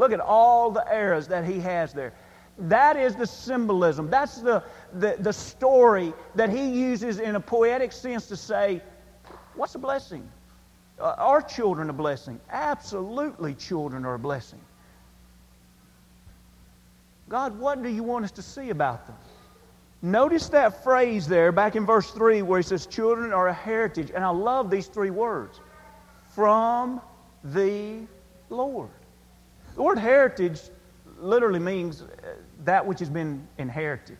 Look 0.00 0.12
at 0.12 0.20
all 0.20 0.70
the 0.70 0.90
arrows 0.90 1.28
that 1.28 1.44
he 1.44 1.60
has 1.60 1.92
there. 1.92 2.14
That 2.56 2.96
is 2.96 3.14
the 3.16 3.26
symbolism. 3.26 4.08
That's 4.08 4.40
the, 4.40 4.62
the, 4.94 5.16
the 5.18 5.32
story 5.32 6.14
that 6.36 6.48
he 6.48 6.70
uses 6.70 7.20
in 7.20 7.36
a 7.36 7.40
poetic 7.40 7.92
sense 7.92 8.26
to 8.28 8.36
say, 8.36 8.80
What's 9.56 9.74
a 9.74 9.78
blessing? 9.78 10.26
Uh, 10.98 11.14
are 11.18 11.42
children 11.42 11.90
a 11.90 11.92
blessing? 11.92 12.40
Absolutely, 12.50 13.52
children 13.54 14.06
are 14.06 14.14
a 14.14 14.18
blessing. 14.18 14.60
God, 17.28 17.58
what 17.58 17.82
do 17.82 17.90
you 17.90 18.02
want 18.02 18.24
us 18.24 18.30
to 18.32 18.42
see 18.42 18.70
about 18.70 19.06
them? 19.06 19.16
Notice 20.00 20.48
that 20.48 20.82
phrase 20.82 21.28
there 21.28 21.52
back 21.52 21.76
in 21.76 21.84
verse 21.84 22.10
3 22.10 22.40
where 22.40 22.58
he 22.58 22.62
says, 22.62 22.86
Children 22.86 23.34
are 23.34 23.48
a 23.48 23.52
heritage. 23.52 24.12
And 24.14 24.24
I 24.24 24.30
love 24.30 24.70
these 24.70 24.86
three 24.86 25.10
words 25.10 25.60
from 26.34 27.02
the 27.44 28.06
Lord. 28.48 28.88
The 29.80 29.84
word 29.84 29.98
heritage 29.98 30.60
literally 31.22 31.58
means 31.58 32.02
uh, 32.02 32.06
that 32.66 32.84
which 32.84 32.98
has 32.98 33.08
been 33.08 33.48
inherited. 33.56 34.18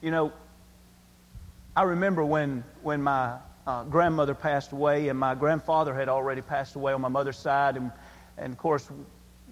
You 0.00 0.12
know, 0.12 0.32
I 1.74 1.82
remember 1.82 2.24
when, 2.24 2.62
when 2.84 3.02
my 3.02 3.38
uh, 3.66 3.82
grandmother 3.82 4.36
passed 4.36 4.70
away, 4.70 5.08
and 5.08 5.18
my 5.18 5.34
grandfather 5.34 5.92
had 5.92 6.08
already 6.08 6.42
passed 6.42 6.76
away 6.76 6.92
on 6.92 7.00
my 7.00 7.08
mother's 7.08 7.38
side. 7.38 7.76
And, 7.76 7.90
and 8.38 8.52
of 8.52 8.58
course, 8.58 8.88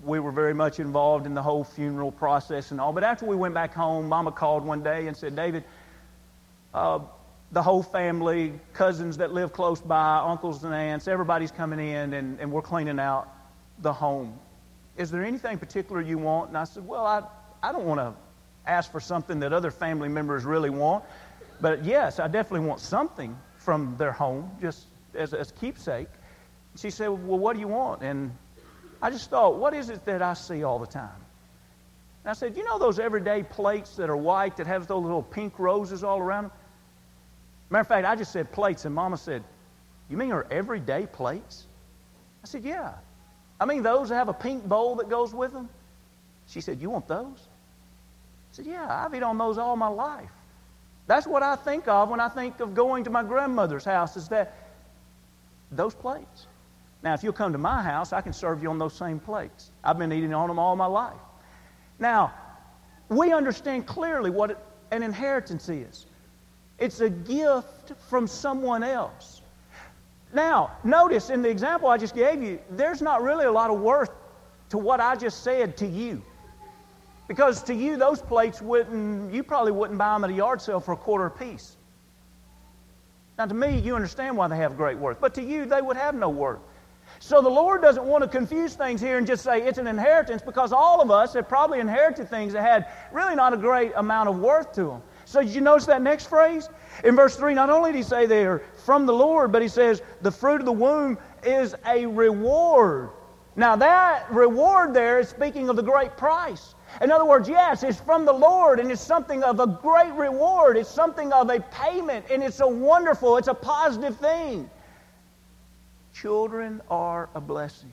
we 0.05 0.21
were 0.21 0.31
very 0.31 0.55
much 0.55 0.79
involved 0.79 1.27
in 1.27 1.35
the 1.35 1.43
whole 1.43 1.65
funeral 1.65 2.13
process 2.13 2.71
and 2.71 2.81
all. 2.81 2.93
But 2.93 3.03
after 3.03 3.27
we 3.27 3.35
went 3.35 3.55
back 3.55 3.75
home, 3.75 4.09
Mama 4.09 4.31
called 4.31 4.65
one 4.65 4.85
day 4.85 5.09
and 5.09 5.17
said, 5.17 5.35
David, 5.35 5.65
uh, 6.73 7.01
the 7.51 7.63
whole 7.65 7.83
family, 7.83 8.53
cousins 8.75 9.17
that 9.17 9.33
live 9.33 9.53
close 9.53 9.81
by, 9.81 10.19
uncles 10.19 10.63
and 10.63 10.73
aunts, 10.73 11.09
everybody's 11.09 11.51
coming 11.51 11.81
in 11.81 12.15
and, 12.15 12.39
and 12.39 12.53
we're 12.53 12.63
cleaning 12.63 13.01
out 13.01 13.29
the 13.81 13.93
home. 13.93 14.39
Is 14.99 15.11
there 15.11 15.25
anything 15.25 15.57
particular 15.59 16.03
you 16.03 16.19
want? 16.19 16.49
And 16.49 16.59
I 16.59 16.65
said, 16.65 16.87
Well, 16.87 17.07
I, 17.07 17.23
I 17.63 17.73
don't 17.73 17.87
want 17.87 18.01
to 18.01 18.13
ask 18.71 18.93
for 18.93 19.01
something 19.01 19.41
that 19.41 19.53
other 19.53 19.71
family 19.71 20.09
members 20.09 20.45
really 20.45 20.71
want. 20.71 21.05
But 21.61 21.85
yes, 21.85 22.19
I 22.21 22.29
definitely 22.29 22.67
want 22.67 22.81
something 22.81 23.37
from 23.57 23.97
their 23.97 24.13
home, 24.13 24.51
just 24.61 24.87
as, 25.15 25.33
as 25.33 25.53
keepsake. 25.53 26.09
She 26.77 26.91
said, 26.91 27.09
Well, 27.09 27.39
what 27.39 27.55
do 27.55 27.61
you 27.61 27.69
want? 27.69 28.03
And 28.03 28.33
I 29.01 29.11
just 29.11 29.31
thought, 29.31 29.57
what 29.57 29.75
is 29.75 29.91
it 29.91 30.05
that 30.07 30.23
I 30.23 30.35
see 30.35 30.65
all 30.65 30.79
the 30.79 30.87
time? 30.87 31.11
And 32.25 32.31
I 32.31 32.33
said, 32.33 32.57
you 32.57 32.65
know 32.65 32.79
those 32.79 32.99
everyday 32.99 33.45
plates 33.45 33.97
that 33.97 34.11
are 34.11 34.17
white 34.17 34.57
that 34.57 34.67
have 34.67 34.87
those 34.89 35.03
little 35.03 35.23
pink 35.23 35.59
roses 35.59 36.03
all 36.03 36.19
around 36.19 36.45
them? 36.45 36.53
Matter 37.71 37.83
of 37.83 37.89
fact, 37.89 38.07
I 38.07 38.17
just 38.17 38.33
said 38.33 38.51
plates, 38.51 38.85
and 38.85 38.95
Mama 38.95 39.17
said, 39.17 39.45
you 40.11 40.17
mean 40.17 40.31
her 40.31 40.47
everyday 40.51 41.07
plates? 41.07 41.67
I 42.43 42.47
said, 42.47 42.65
yeah. 42.65 42.95
I 43.61 43.65
mean 43.65 43.83
those 43.83 44.09
that 44.09 44.17
have 44.17 44.29
a 44.29 44.35
pink 44.35 44.65
bowl 44.65 44.97
that 44.97 45.09
goes 45.09 45.35
with 45.35 45.53
them? 45.53 45.69
She 46.47 46.61
said, 46.61 46.81
you 46.81 46.91
want 46.91 47.09
those? 47.09 47.37
I 47.37 48.57
said, 48.57 48.67
yeah, 48.67 48.87
I've 48.89 49.13
eaten 49.13 49.25
on 49.25 49.39
those 49.39 49.59
all 49.59 49.77
my 49.77 49.89
life. 49.89 50.31
That's 51.07 51.27
what 51.27 51.43
I 51.43 51.57
think 51.57 51.89
of 51.89 52.11
when 52.11 52.21
I 52.21 52.29
think 52.29 52.61
of 52.61 52.75
going 52.75 53.05
to 53.05 53.11
my 53.11 53.23
grandmother's 53.23 53.85
house 53.85 54.17
is 54.17 54.29
that 54.29 54.55
those 55.71 55.95
plates. 55.95 56.47
Now, 57.03 57.15
if 57.15 57.23
you'll 57.23 57.33
come 57.33 57.53
to 57.53 57.59
my 57.59 57.83
house, 57.83 58.13
I 58.13 58.21
can 58.21 58.33
serve 58.33 58.63
you 58.63 58.71
on 58.71 58.79
those 58.79 58.95
same 58.95 59.21
plates. 59.21 59.71
I've 59.85 59.99
been 59.99 60.13
eating 60.13 60.35
on 60.35 60.49
them 60.49 60.59
all 60.59 60.77
my 60.77 60.87
life. 60.87 61.17
Now, 61.99 62.33
we 63.09 63.33
understand 63.33 63.87
clearly 63.87 64.31
what 64.31 64.63
an 64.91 65.03
inheritance 65.03 65.69
is 65.69 66.07
it's 66.79 67.01
a 67.01 67.11
gift 67.11 67.93
from 68.09 68.27
someone 68.27 68.83
else. 68.83 69.38
Now, 70.33 70.73
notice 70.85 71.31
in 71.31 71.43
the 71.43 71.49
example 71.49 71.89
I 71.89 71.97
just 71.97 72.15
gave 72.15 72.43
you, 72.43 72.59
there's 72.71 73.01
not 73.01 73.23
really 73.23 73.47
a 73.47 73.53
lot 73.53 73.71
of 73.71 73.81
worth 73.81 74.11
to 74.71 74.79
what 74.79 75.01
I 75.01 75.17
just 75.17 75.43
said 75.43 75.77
to 75.79 75.87
you. 75.87 76.23
Because 77.27 77.63
to 77.65 77.75
you, 77.75 77.97
those 77.97 78.21
plates 78.21 78.61
wouldn't, 78.61 79.33
you 79.33 79.43
probably 79.43 79.73
wouldn't 79.73 79.99
buy 79.99 80.15
them 80.15 80.25
at 80.25 80.31
a 80.31 80.33
yard 80.33 80.61
sale 80.63 80.81
for 80.81 80.93
a 80.93 80.97
quarter 80.97 81.27
a 81.27 81.31
piece. 81.31 81.77
Now, 83.39 83.47
to 83.47 83.55
me, 83.55 83.79
you 83.79 83.95
understand 83.95 84.37
why 84.37 84.49
they 84.49 84.57
have 84.57 84.77
great 84.77 84.99
worth. 84.99 85.21
But 85.21 85.35
to 85.35 85.43
you, 85.43 85.65
they 85.65 85.81
would 85.81 85.97
have 85.97 86.15
no 86.15 86.29
worth. 86.29 86.61
So 87.21 87.41
the 87.41 87.49
Lord 87.49 87.83
doesn't 87.83 88.05
want 88.05 88.23
to 88.23 88.29
confuse 88.29 88.75
things 88.75 89.01
here 89.01 89.19
and 89.19 89.27
just 89.27 89.45
say 89.45 89.63
it's 89.63 89.79
an 89.79 89.87
inheritance 89.87 90.43
because 90.43 90.73
all 90.73 91.01
of 91.01 91.11
us 91.11 91.35
have 91.35 91.49
probably 91.49 91.81
inherited 91.81 92.29
things 92.29 92.53
that 92.53 92.63
had 92.63 92.87
really 93.13 93.35
not 93.35 93.53
a 93.53 93.57
great 93.57 93.93
amount 93.97 94.29
of 94.29 94.39
worth 94.39 94.73
to 94.75 94.85
them. 94.85 95.03
So 95.29 95.43
did 95.43 95.51
you 95.51 95.61
notice 95.61 95.85
that 95.85 96.01
next 96.01 96.29
phrase? 96.29 96.71
In 97.05 97.15
verse 97.15 97.37
3, 97.37 97.53
not 97.53 97.69
only 97.69 97.93
did 97.93 97.99
he 97.99 98.03
say 98.03 98.25
they 98.25 98.47
are 98.47 98.63
from 98.87 99.05
the 99.05 99.13
Lord, 99.13 99.53
but 99.53 99.61
he 99.61 99.69
says 99.69 100.01
the 100.23 100.31
fruit 100.31 100.61
of 100.61 100.65
the 100.65 100.73
womb 100.73 101.19
is 101.43 101.75
a 101.87 102.07
reward. 102.07 103.11
Now 103.55 103.77
that 103.77 104.33
reward 104.33 104.95
there 104.95 105.21
is 105.21 105.29
speaking 105.29 105.69
of 105.69 105.77
the 105.77 105.83
great 105.83 106.17
price. 106.17 106.75
In 107.03 107.13
other 107.13 107.27
words, 107.27 107.47
yes, 107.47 107.83
it's 107.83 108.01
from 108.01 108.25
the 108.25 108.33
Lord 108.33 108.81
and 108.81 108.91
it's 108.91 109.03
something 109.03 109.45
of 109.45 109.61
a 109.61 109.67
great 109.67 110.15
reward. 110.15 110.79
It's 110.79 110.89
something 110.89 111.31
of 111.35 111.51
a 111.51 111.61
payment 111.61 112.25
and 112.31 112.43
it's 112.43 112.61
a 112.61 112.67
wonderful, 112.67 113.37
it's 113.37 113.49
a 113.49 113.55
positive 113.55 114.17
thing. 114.17 114.71
Children 116.15 116.81
are 116.91 117.29
a 117.35 117.41
blessing. 117.43 117.93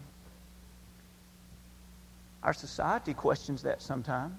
Our 2.43 2.53
society 2.53 3.13
questions 3.13 3.63
that 3.63 3.81
sometimes. 3.81 4.35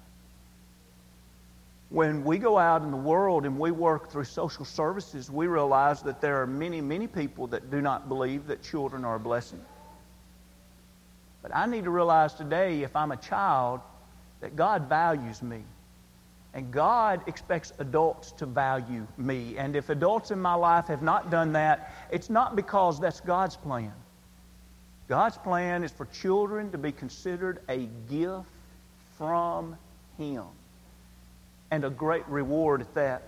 When 1.88 2.24
we 2.24 2.38
go 2.38 2.58
out 2.58 2.82
in 2.82 2.90
the 2.90 2.96
world 2.96 3.46
and 3.46 3.58
we 3.58 3.70
work 3.70 4.10
through 4.10 4.24
social 4.24 4.64
services, 4.64 5.30
we 5.30 5.46
realize 5.46 6.02
that 6.02 6.20
there 6.20 6.42
are 6.42 6.46
many, 6.46 6.80
many 6.80 7.06
people 7.06 7.46
that 7.48 7.70
do 7.70 7.80
not 7.80 8.08
believe 8.08 8.48
that 8.48 8.62
children 8.62 9.04
are 9.04 9.16
a 9.16 9.20
blessing. 9.20 9.64
But 11.42 11.54
I 11.54 11.66
need 11.66 11.84
to 11.84 11.90
realize 11.90 12.34
today, 12.34 12.82
if 12.82 12.96
I'm 12.96 13.12
a 13.12 13.16
child, 13.16 13.80
that 14.40 14.56
God 14.56 14.88
values 14.88 15.42
me. 15.42 15.62
And 16.54 16.72
God 16.72 17.20
expects 17.28 17.72
adults 17.78 18.32
to 18.32 18.46
value 18.46 19.06
me. 19.16 19.56
And 19.56 19.76
if 19.76 19.88
adults 19.88 20.30
in 20.30 20.40
my 20.40 20.54
life 20.54 20.86
have 20.86 21.02
not 21.02 21.30
done 21.30 21.52
that, 21.52 21.94
it's 22.10 22.30
not 22.30 22.56
because 22.56 22.98
that's 22.98 23.20
God's 23.20 23.56
plan. 23.56 23.92
God's 25.06 25.36
plan 25.36 25.84
is 25.84 25.92
for 25.92 26.06
children 26.06 26.72
to 26.72 26.78
be 26.78 26.90
considered 26.90 27.60
a 27.68 27.88
gift 28.08 28.48
from 29.16 29.76
Him 30.18 30.46
and 31.70 31.85
a 31.85 31.90
great 31.90 32.26
reward 32.28 32.80
at 32.80 32.94
that. 32.94 33.23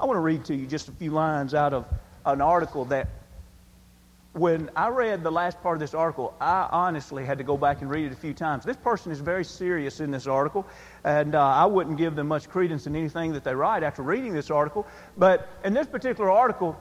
I 0.00 0.04
want 0.04 0.16
to 0.16 0.20
read 0.20 0.44
to 0.46 0.54
you 0.54 0.66
just 0.66 0.88
a 0.88 0.92
few 0.92 1.10
lines 1.10 1.54
out 1.54 1.72
of 1.72 1.86
an 2.24 2.40
article 2.40 2.86
that 2.86 3.08
when 4.32 4.70
I 4.76 4.88
read 4.88 5.24
the 5.24 5.32
last 5.32 5.60
part 5.60 5.74
of 5.74 5.80
this 5.80 5.92
article, 5.92 6.34
I 6.40 6.68
honestly 6.70 7.24
had 7.24 7.38
to 7.38 7.44
go 7.44 7.56
back 7.56 7.80
and 7.80 7.90
read 7.90 8.06
it 8.06 8.12
a 8.12 8.16
few 8.16 8.32
times. 8.32 8.64
This 8.64 8.76
person 8.76 9.10
is 9.10 9.18
very 9.18 9.44
serious 9.44 9.98
in 9.98 10.12
this 10.12 10.28
article, 10.28 10.66
and 11.02 11.34
uh, 11.34 11.44
I 11.44 11.66
wouldn't 11.66 11.98
give 11.98 12.14
them 12.14 12.28
much 12.28 12.48
credence 12.48 12.86
in 12.86 12.94
anything 12.94 13.32
that 13.32 13.42
they 13.42 13.54
write 13.54 13.82
after 13.82 14.02
reading 14.02 14.32
this 14.32 14.50
article. 14.50 14.86
But 15.16 15.48
in 15.64 15.74
this 15.74 15.88
particular 15.88 16.30
article, 16.30 16.78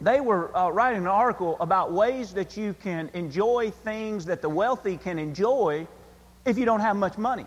they 0.00 0.20
were 0.20 0.54
uh, 0.56 0.70
writing 0.70 1.02
an 1.02 1.06
article 1.06 1.56
about 1.60 1.92
ways 1.92 2.34
that 2.34 2.56
you 2.56 2.74
can 2.82 3.08
enjoy 3.14 3.70
things 3.84 4.24
that 4.26 4.42
the 4.42 4.48
wealthy 4.48 4.96
can 4.96 5.20
enjoy 5.20 5.86
if 6.44 6.58
you 6.58 6.64
don't 6.64 6.80
have 6.80 6.96
much 6.96 7.16
money. 7.16 7.46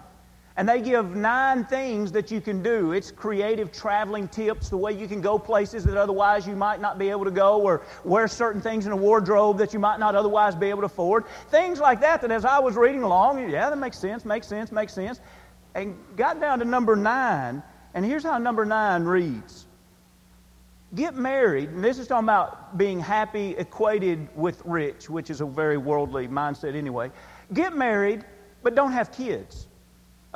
And 0.58 0.68
they 0.68 0.82
give 0.82 1.16
nine 1.16 1.66
things 1.66 2.12
that 2.14 2.32
you 2.32 2.42
can 2.42 2.64
do. 2.64 2.92
It's 2.92 3.12
creative 3.12 3.72
traveling 3.72 4.28
tips, 4.28 4.70
the 4.70 4.78
way 4.78 4.92
you 4.92 5.08
can 5.08 5.22
go 5.22 5.38
places 5.38 5.84
that 5.84 5.98
otherwise 5.98 6.48
you 6.48 6.56
might 6.56 6.82
not 6.82 6.98
be 6.98 7.10
able 7.10 7.26
to 7.26 7.32
go, 7.32 7.62
or 7.62 7.84
wear 8.04 8.28
certain 8.28 8.60
things 8.60 8.88
in 8.88 8.92
a 8.92 8.96
wardrobe 8.96 9.60
that 9.60 9.72
you 9.72 9.80
might 9.80 10.00
not 10.00 10.16
otherwise 10.16 10.56
be 10.56 10.66
able 10.72 10.82
to 10.82 10.88
afford. 10.88 11.26
Things 11.52 11.80
like 11.80 12.02
that, 12.02 12.22
that 12.22 12.32
as 12.32 12.44
I 12.44 12.58
was 12.58 12.76
reading 12.76 13.04
along, 13.04 13.48
yeah, 13.50 13.70
that 13.70 13.78
makes 13.78 14.00
sense, 14.00 14.26
makes 14.26 14.48
sense, 14.48 14.72
makes 14.72 14.94
sense. 14.94 15.22
And 15.76 15.96
got 16.16 16.42
down 16.42 16.58
to 16.58 16.66
number 16.66 16.96
nine, 16.96 17.62
and 17.94 18.04
here's 18.04 18.24
how 18.24 18.40
number 18.40 18.66
nine 18.66 19.04
reads 19.04 19.68
Get 20.96 21.16
married, 21.16 21.70
and 21.70 21.84
this 21.84 22.00
is 22.00 22.08
talking 22.08 22.26
about 22.26 22.78
being 22.78 23.00
happy 23.00 23.52
equated 23.58 24.28
with 24.36 24.62
rich, 24.66 25.08
which 25.08 25.30
is 25.30 25.42
a 25.42 25.46
very 25.46 25.78
worldly 25.78 26.28
mindset 26.28 26.76
anyway. 26.76 27.12
Get 27.54 27.76
married, 27.76 28.26
but 28.64 28.74
don't 28.74 28.94
have 28.94 29.12
kids. 29.12 29.67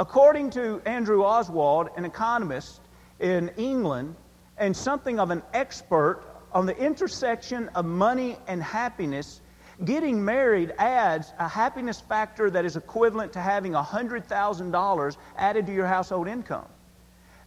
According 0.02 0.50
to 0.52 0.82
Andrew 0.88 1.24
Oswald, 1.24 1.90
an 1.96 2.06
economist 2.06 2.82
in 3.20 3.50
England 3.50 4.16
and 4.58 4.76
something 4.76 5.20
of 5.20 5.30
an 5.30 5.44
expert 5.54 6.24
on 6.54 6.66
the 6.66 6.76
intersection 6.76 7.70
of 7.76 7.86
money 7.86 8.36
and 8.48 8.64
happiness, 8.64 9.42
getting 9.86 10.26
married 10.26 10.74
adds 10.80 11.34
a 11.38 11.48
happiness 11.48 12.02
factor 12.02 12.50
that 12.50 12.66
is 12.66 12.78
equivalent 12.78 13.32
to 13.34 13.40
having 13.40 13.74
$100,000 13.74 15.18
added 15.38 15.68
to 15.68 15.72
your 15.72 15.86
household 15.86 16.28
income. 16.28 16.66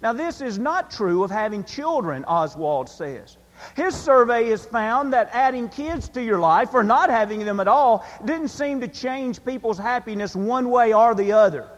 Now, 0.00 0.12
this 0.12 0.40
is 0.40 0.56
not 0.56 0.92
true 0.92 1.24
of 1.24 1.32
having 1.32 1.64
children, 1.64 2.24
Oswald 2.24 2.88
says. 2.88 3.36
His 3.74 3.96
survey 3.96 4.50
has 4.50 4.64
found 4.64 5.12
that 5.12 5.28
adding 5.32 5.68
kids 5.68 6.08
to 6.10 6.22
your 6.22 6.38
life 6.38 6.72
or 6.72 6.84
not 6.84 7.10
having 7.10 7.44
them 7.44 7.58
at 7.58 7.66
all 7.66 8.06
didn't 8.24 8.48
seem 8.50 8.80
to 8.80 8.86
change 8.86 9.44
people's 9.44 9.78
happiness 9.78 10.36
one 10.36 10.70
way 10.70 10.92
or 10.94 11.16
the 11.16 11.32
other 11.32 11.68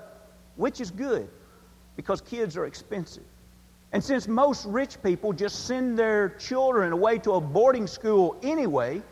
which 0.57 0.81
is 0.81 0.91
good 0.91 1.29
because 1.97 2.21
kids 2.21 2.57
are 2.57 2.67
expensive. 2.67 3.25
And 3.93 4.03
since 4.03 4.29
most 4.29 4.67
rich 4.67 5.03
people 5.03 5.33
just 5.33 5.67
send 5.67 5.99
their 5.99 6.31
children 6.31 6.93
away 6.93 7.19
to 7.19 7.33
a 7.33 7.41
boarding 7.41 7.87
school 7.87 8.37
anyway, 8.43 9.03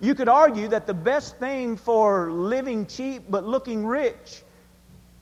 you 0.00 0.14
could 0.14 0.28
argue 0.28 0.68
that 0.68 0.86
the 0.86 0.94
best 0.94 1.38
thing 1.38 1.76
for 1.76 2.30
living 2.30 2.86
cheap 2.86 3.22
but 3.30 3.44
looking 3.44 3.86
rich 3.86 4.42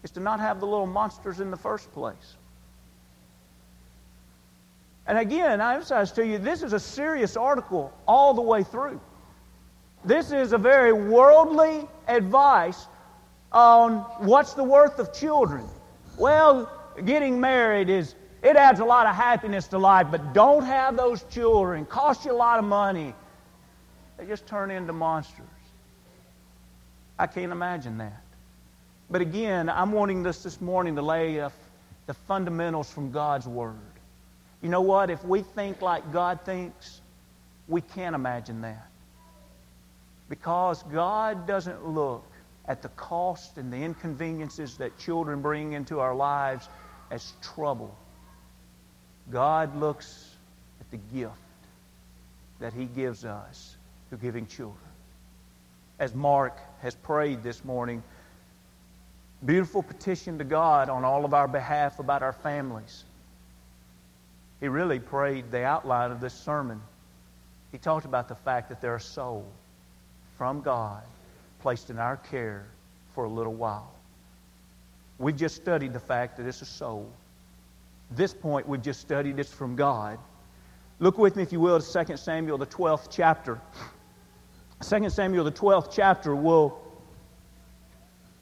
is 0.03 0.11
to 0.13 0.21
not 0.21 0.41
have 0.41 0.61
the 0.61 0.67
little 0.67 0.87
monsters 0.87 1.41
in 1.41 1.51
the 1.51 1.57
first 1.57 1.93
place. 1.93 2.37
And 5.07 5.19
again, 5.19 5.61
I 5.61 5.75
emphasize 5.75 6.13
to 6.13 6.27
you, 6.27 6.39
this 6.39 6.63
is 6.63 6.73
a 6.73 6.81
serious 6.81 7.37
article 7.37 7.93
all 8.09 8.35
the 8.35 8.43
way 8.43 8.63
through. 8.63 9.01
This 10.05 10.33
is 10.33 10.53
a 10.53 10.59
very 10.59 10.93
worldly 10.93 11.87
advice 12.09 12.87
on 13.55 14.01
what's 14.19 14.53
the 14.55 14.65
worth 14.65 14.99
of 14.99 15.15
children. 15.15 15.67
Well, 16.19 16.71
getting 17.05 17.41
married 17.41 17.89
is, 17.89 18.15
it 18.43 18.57
adds 18.57 18.81
a 18.81 18.85
lot 18.85 19.07
of 19.07 19.15
happiness 19.15 19.69
to 19.69 19.79
life, 19.79 20.09
but 20.11 20.35
don't 20.35 20.65
have 20.65 20.97
those 20.97 21.25
children. 21.31 21.87
Cost 21.87 22.25
you 22.25 22.33
a 22.33 22.35
lot 22.35 22.59
of 22.59 22.65
money. 22.65 23.15
They 24.19 24.27
just 24.27 24.47
turn 24.47 24.71
into 24.71 24.93
monsters. 24.93 25.47
I 27.19 27.29
can't 27.29 27.53
imagine 27.53 27.99
that. 27.99 28.21
But 29.09 29.21
again, 29.21 29.69
I'm 29.69 29.93
wanting 29.93 30.23
this 30.23 30.43
this 30.43 30.61
morning 30.61 30.97
to 30.97 31.03
lay 31.03 31.41
uh, 31.41 31.51
the 32.07 32.15
fundamentals 32.15 32.91
from 32.91 33.13
God's 33.13 33.47
Word. 33.47 33.77
You 34.63 34.69
know 34.69 34.81
what? 34.81 35.11
If 35.11 35.25
we 35.25 35.43
think 35.43 35.81
like 35.81 36.13
God 36.13 36.41
thinks, 36.45 37.01
we 37.69 37.81
can't 37.81 38.15
imagine 38.15 38.63
that. 38.63 38.89
Because 40.29 40.83
God 40.85 41.47
doesn't 41.47 41.87
look 41.87 42.25
at 42.67 42.83
the 42.83 42.89
cost 42.91 43.59
and 43.59 43.73
the 43.73 43.77
inconveniences 43.77 44.77
that 44.79 44.99
children 44.99 45.43
bring 45.43 45.73
into 45.73 46.01
our 46.01 46.15
lives 46.15 46.69
as 47.11 47.33
trouble. 47.43 47.95
God 49.31 49.77
looks 49.77 50.31
at 50.81 50.91
the 50.91 50.97
gift 51.15 51.35
that 52.61 52.73
He 52.73 52.87
gives 52.87 53.25
us 53.25 53.77
through 54.09 54.19
giving 54.19 54.47
children. 54.47 54.79
As 55.99 56.15
Mark 56.15 56.59
has 56.81 56.95
prayed 56.95 57.43
this 57.43 57.65
morning, 57.65 58.03
beautiful 59.45 59.83
petition 59.83 60.39
to 60.39 60.45
God 60.45 60.89
on 60.89 61.05
all 61.05 61.25
of 61.25 61.35
our 61.35 61.49
behalf 61.49 61.99
about 61.99 62.23
our 62.23 62.33
families. 62.33 63.05
He 64.61 64.69
really 64.69 64.99
prayed 64.99 65.51
the 65.51 65.65
outline 65.65 66.11
of 66.11 66.21
this 66.21 66.33
sermon. 66.33 66.81
He 67.71 67.79
talked 67.79 68.07
about 68.07 68.29
the 68.29 68.35
fact 68.35 68.71
that 68.71 68.81
they're 68.81 68.97
a 68.97 69.01
soul 69.01 69.45
from 70.39 70.63
God 70.63 71.03
placed 71.65 71.89
in 71.89 71.99
our 71.99 72.19
care 72.19 72.67
for 73.15 73.25
a 73.25 73.29
little 73.29 73.55
while. 73.55 73.91
We've 75.19 75.35
just 75.35 75.57
studied 75.57 75.95
the 75.95 75.99
fact 75.99 76.37
that 76.37 76.45
it's 76.45 76.61
a 76.61 76.67
soul. 76.67 77.11
This 78.11 78.35
point, 78.35 78.69
we've 78.69 78.83
just 78.83 79.01
studied 79.01 79.39
it's 79.39 79.51
from 79.51 79.75
God. 79.75 80.19
Look 80.99 81.17
with 81.17 81.37
me, 81.37 81.43
if 81.43 81.53
you 81.53 81.61
will, 81.61 81.81
to 81.81 82.05
2 82.05 82.19
Samuel, 82.19 82.59
the 82.59 82.67
12th 82.67 83.09
chapter. 83.11 83.59
2 84.87 85.09
Samuel, 85.09 85.43
the 85.43 85.53
12th 85.53 85.89
chapter, 85.91 86.37
will 86.37 86.83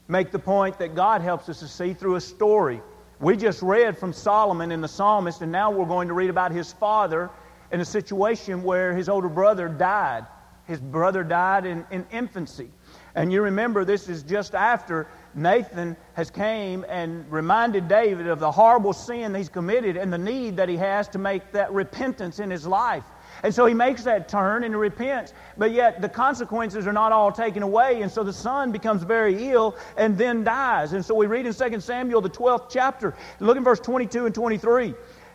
make 0.09 0.31
the 0.31 0.39
point 0.39 0.77
that 0.79 0.93
God 0.93 1.21
helps 1.21 1.47
us 1.47 1.59
to 1.59 1.67
see 1.69 1.93
through 1.93 2.17
a 2.17 2.21
story. 2.21 2.81
We 3.21 3.37
just 3.37 3.61
read 3.61 3.97
from 3.97 4.11
Solomon 4.11 4.69
in 4.69 4.81
the 4.81 4.89
psalmist, 4.89 5.41
and 5.41 5.49
now 5.49 5.71
we're 5.71 5.85
going 5.85 6.09
to 6.09 6.13
read 6.13 6.29
about 6.29 6.51
his 6.51 6.73
father 6.73 7.29
in 7.71 7.79
a 7.79 7.85
situation 7.85 8.63
where 8.63 8.93
his 8.93 9.07
older 9.07 9.29
brother 9.29 9.69
died. 9.69 10.25
His 10.67 10.81
brother 10.81 11.23
died 11.23 11.65
in, 11.65 11.85
in 11.89 12.05
infancy. 12.11 12.69
And 13.15 13.31
you 13.31 13.41
remember 13.43 13.85
this 13.85 14.09
is 14.09 14.23
just 14.23 14.55
after 14.55 15.07
Nathan 15.35 15.95
has 16.13 16.31
came 16.31 16.85
and 16.89 17.31
reminded 17.31 17.87
David 17.87 18.27
of 18.27 18.39
the 18.39 18.51
horrible 18.51 18.93
sin 18.93 19.35
he's 19.35 19.49
committed 19.49 19.97
and 19.97 20.11
the 20.11 20.17
need 20.17 20.57
that 20.57 20.67
he 20.69 20.77
has 20.77 21.07
to 21.09 21.19
make 21.19 21.51
that 21.51 21.71
repentance 21.71 22.39
in 22.39 22.49
his 22.49 22.65
life. 22.65 23.03
And 23.43 23.53
so 23.53 23.65
he 23.65 23.73
makes 23.73 24.03
that 24.03 24.29
turn 24.29 24.63
and 24.63 24.73
he 24.73 24.77
repents, 24.77 25.33
but 25.57 25.71
yet 25.71 26.01
the 26.01 26.07
consequences 26.09 26.87
are 26.87 26.93
not 26.93 27.11
all 27.11 27.31
taken 27.31 27.61
away. 27.61 28.01
And 28.01 28.11
so 28.11 28.23
the 28.23 28.33
son 28.33 28.71
becomes 28.71 29.03
very 29.03 29.49
ill 29.49 29.75
and 29.97 30.17
then 30.17 30.43
dies. 30.43 30.93
And 30.93 31.03
so 31.03 31.13
we 31.13 31.25
read 31.25 31.45
in 31.45 31.53
2 31.53 31.79
Samuel, 31.81 32.21
the 32.21 32.29
12th 32.29 32.69
chapter, 32.69 33.13
look 33.39 33.57
in 33.57 33.63
verse 33.63 33.79
22 33.81 34.27
and 34.27 34.33
23. 34.33 34.93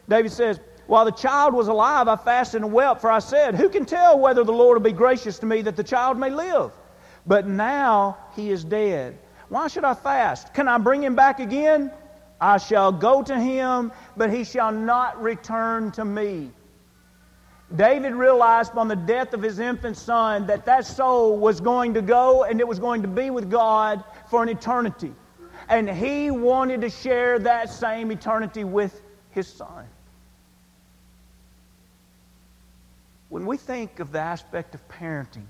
David 0.08 0.32
says, 0.32 0.58
While 0.86 1.04
the 1.04 1.12
child 1.12 1.52
was 1.52 1.68
alive, 1.68 2.08
I 2.08 2.16
fasted 2.16 2.62
and 2.62 2.72
wept, 2.72 3.02
for 3.02 3.10
I 3.10 3.18
said, 3.18 3.54
Who 3.54 3.68
can 3.68 3.84
tell 3.84 4.18
whether 4.18 4.42
the 4.42 4.52
Lord 4.52 4.76
will 4.76 4.90
be 4.90 4.96
gracious 4.96 5.38
to 5.40 5.46
me 5.46 5.60
that 5.62 5.76
the 5.76 5.84
child 5.84 6.18
may 6.18 6.30
live? 6.30 6.72
But 7.28 7.46
now 7.46 8.16
he 8.34 8.50
is 8.50 8.64
dead. 8.64 9.18
Why 9.50 9.68
should 9.68 9.84
I 9.84 9.92
fast? 9.92 10.54
Can 10.54 10.66
I 10.66 10.78
bring 10.78 11.02
him 11.02 11.14
back 11.14 11.40
again? 11.40 11.92
I 12.40 12.56
shall 12.56 12.90
go 12.90 13.22
to 13.22 13.38
him, 13.38 13.92
but 14.16 14.30
he 14.30 14.44
shall 14.44 14.72
not 14.72 15.20
return 15.22 15.90
to 15.92 16.04
me. 16.04 16.50
David 17.76 18.14
realized 18.14 18.72
upon 18.72 18.88
the 18.88 18.96
death 18.96 19.34
of 19.34 19.42
his 19.42 19.58
infant 19.58 19.98
son 19.98 20.46
that 20.46 20.64
that 20.64 20.86
soul 20.86 21.36
was 21.36 21.60
going 21.60 21.92
to 21.94 22.02
go 22.02 22.44
and 22.44 22.60
it 22.60 22.66
was 22.66 22.78
going 22.78 23.02
to 23.02 23.08
be 23.08 23.28
with 23.28 23.50
God 23.50 24.02
for 24.30 24.42
an 24.42 24.48
eternity. 24.48 25.12
And 25.68 25.90
he 25.90 26.30
wanted 26.30 26.80
to 26.80 26.88
share 26.88 27.38
that 27.40 27.68
same 27.68 28.10
eternity 28.10 28.64
with 28.64 29.02
his 29.32 29.46
son. 29.46 29.84
When 33.28 33.44
we 33.44 33.58
think 33.58 34.00
of 34.00 34.12
the 34.12 34.20
aspect 34.20 34.74
of 34.74 34.88
parenting, 34.88 35.44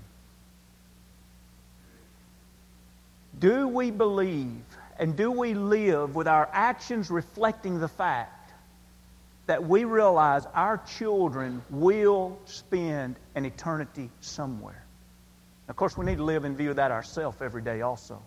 do 3.39 3.67
we 3.67 3.91
believe 3.91 4.61
and 4.97 5.15
do 5.15 5.31
we 5.31 5.53
live 5.53 6.15
with 6.15 6.27
our 6.27 6.49
actions 6.51 7.09
reflecting 7.09 7.79
the 7.79 7.87
fact 7.87 8.51
that 9.49 9.67
we 9.67 9.83
realize 9.83 10.45
our 10.53 10.77
children 10.77 11.59
will 11.71 12.37
spend 12.45 13.15
an 13.33 13.45
eternity 13.45 14.11
somewhere. 14.21 14.85
Of 15.69 15.75
course, 15.75 15.97
we 15.97 16.05
need 16.05 16.17
to 16.17 16.23
live 16.23 16.45
in 16.45 16.55
view 16.55 16.69
of 16.69 16.75
that 16.75 16.91
ourselves 16.91 17.41
every 17.41 17.63
day 17.63 17.81
also. 17.81 18.21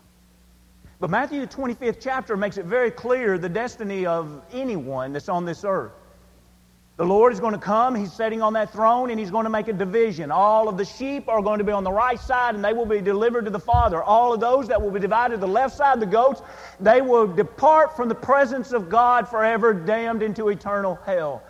But 0.98 1.10
Matthew, 1.10 1.40
the 1.40 1.46
25th 1.46 1.98
chapter, 2.00 2.36
makes 2.36 2.58
it 2.58 2.64
very 2.64 2.90
clear 2.90 3.38
the 3.38 3.48
destiny 3.48 4.04
of 4.04 4.42
anyone 4.52 5.12
that's 5.12 5.28
on 5.28 5.44
this 5.44 5.64
earth. 5.64 5.92
The 6.98 7.06
Lord 7.06 7.32
is 7.32 7.40
going 7.40 7.54
to 7.54 7.58
come. 7.58 7.94
He's 7.94 8.12
sitting 8.12 8.42
on 8.42 8.52
that 8.52 8.70
throne 8.72 9.10
and 9.10 9.18
He's 9.18 9.30
going 9.30 9.44
to 9.44 9.50
make 9.50 9.68
a 9.68 9.72
division. 9.72 10.30
All 10.30 10.68
of 10.68 10.76
the 10.76 10.84
sheep 10.84 11.26
are 11.28 11.40
going 11.40 11.58
to 11.58 11.64
be 11.64 11.72
on 11.72 11.84
the 11.84 11.92
right 11.92 12.20
side 12.20 12.54
and 12.54 12.62
they 12.62 12.74
will 12.74 12.86
be 12.86 13.00
delivered 13.00 13.46
to 13.46 13.50
the 13.50 13.58
Father. 13.58 14.02
All 14.02 14.32
of 14.34 14.40
those 14.40 14.68
that 14.68 14.80
will 14.80 14.90
be 14.90 15.00
divided 15.00 15.36
to 15.36 15.40
the 15.40 15.48
left 15.48 15.74
side, 15.74 16.00
the 16.00 16.06
goats, 16.06 16.42
they 16.80 17.00
will 17.00 17.26
depart 17.26 17.96
from 17.96 18.08
the 18.08 18.14
presence 18.14 18.72
of 18.72 18.90
God 18.90 19.26
forever, 19.26 19.72
damned 19.72 20.22
into 20.22 20.48
eternal 20.48 20.98
hell. 21.06 21.42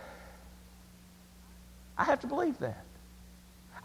I 1.97 2.05
have 2.05 2.21
to 2.21 2.27
believe 2.27 2.57
that. 2.59 2.83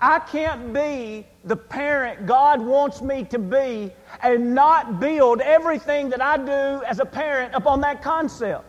I 0.00 0.20
can't 0.20 0.72
be 0.72 1.26
the 1.44 1.56
parent 1.56 2.24
God 2.24 2.60
wants 2.60 3.02
me 3.02 3.24
to 3.24 3.38
be 3.38 3.90
and 4.22 4.54
not 4.54 5.00
build 5.00 5.40
everything 5.40 6.10
that 6.10 6.22
I 6.22 6.36
do 6.36 6.84
as 6.84 7.00
a 7.00 7.04
parent 7.04 7.54
upon 7.54 7.80
that 7.80 8.00
concept. 8.00 8.64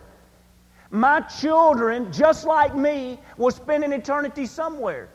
My 0.90 1.20
children, 1.20 2.12
just 2.12 2.44
like 2.44 2.74
me, 2.74 3.18
will 3.36 3.52
spend 3.52 3.84
an 3.84 3.92
eternity 3.92 4.46
somewhere. 4.46 5.08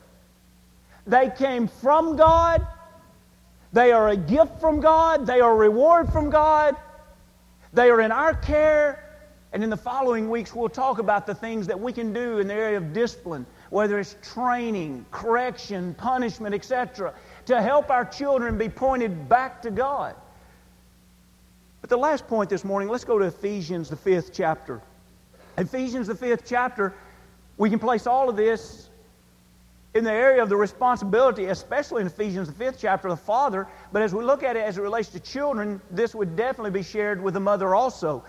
They 1.06 1.30
came 1.38 1.68
from 1.68 2.16
God. 2.16 2.66
They 3.74 3.92
are 3.92 4.10
a 4.10 4.16
gift 4.16 4.60
from 4.62 4.80
God. 4.80 5.28
They 5.28 5.42
are 5.42 5.52
a 5.52 5.56
reward 5.56 6.10
from 6.12 6.30
God. 6.30 6.78
They 7.74 7.90
are 7.90 8.00
in 8.00 8.12
our 8.12 8.34
care. 8.34 9.02
And 9.52 9.64
in 9.64 9.70
the 9.70 9.78
following 9.78 10.30
weeks, 10.30 10.56
we'll 10.56 10.70
talk 10.70 11.00
about 11.00 11.28
the 11.28 11.36
things 11.36 11.68
that 11.68 11.80
we 11.80 11.92
can 11.94 12.14
do 12.14 12.40
in 12.40 12.48
the 12.48 12.54
area 12.54 12.78
of 12.78 12.94
discipline, 12.94 13.46
whether 13.70 14.00
it's 14.00 14.16
training, 14.22 15.06
correction, 15.12 15.94
punishment, 15.94 16.56
etc., 16.56 17.14
to 17.46 17.62
help 17.62 17.90
our 17.90 18.06
children 18.06 18.58
be 18.58 18.70
pointed 18.70 19.30
back 19.30 19.62
to 19.62 19.72
God. 19.72 20.16
But 21.82 21.90
the 21.90 21.98
last 21.98 22.28
point 22.28 22.50
this 22.50 22.64
morning, 22.64 22.90
let's 22.90 23.06
go 23.06 23.20
to 23.20 23.26
Ephesians, 23.26 23.90
the 23.90 23.96
fifth 23.96 24.32
chapter. 24.34 24.82
Ephesians, 25.58 26.08
the 26.08 26.16
fifth 26.16 26.44
chapter, 26.46 26.94
we 27.58 27.70
can 27.70 27.80
place 27.80 28.08
all 28.08 28.30
of 28.30 28.36
this 28.36 28.90
in 29.94 30.04
the 30.04 30.12
area 30.12 30.44
of 30.44 30.50
the 30.50 30.58
responsibility, 30.58 31.46
especially 31.46 32.02
in 32.02 32.08
Ephesians, 32.08 32.50
the 32.50 32.54
fifth 32.54 32.78
chapter, 32.80 33.08
the 33.08 33.16
father. 33.16 33.66
But 33.94 34.02
as 34.02 34.14
we 34.14 34.24
look 34.24 34.44
at 34.44 34.58
it 34.58 34.60
as 34.60 34.78
it 34.78 34.82
relates 34.82 35.10
to 35.10 35.20
children, 35.22 35.82
this 35.90 36.14
would 36.14 36.36
definitely 36.36 36.72
be 36.72 36.84
shared 36.84 37.22
with 37.24 37.34
the 37.34 37.40
mother 37.40 37.74
also. 37.74 38.24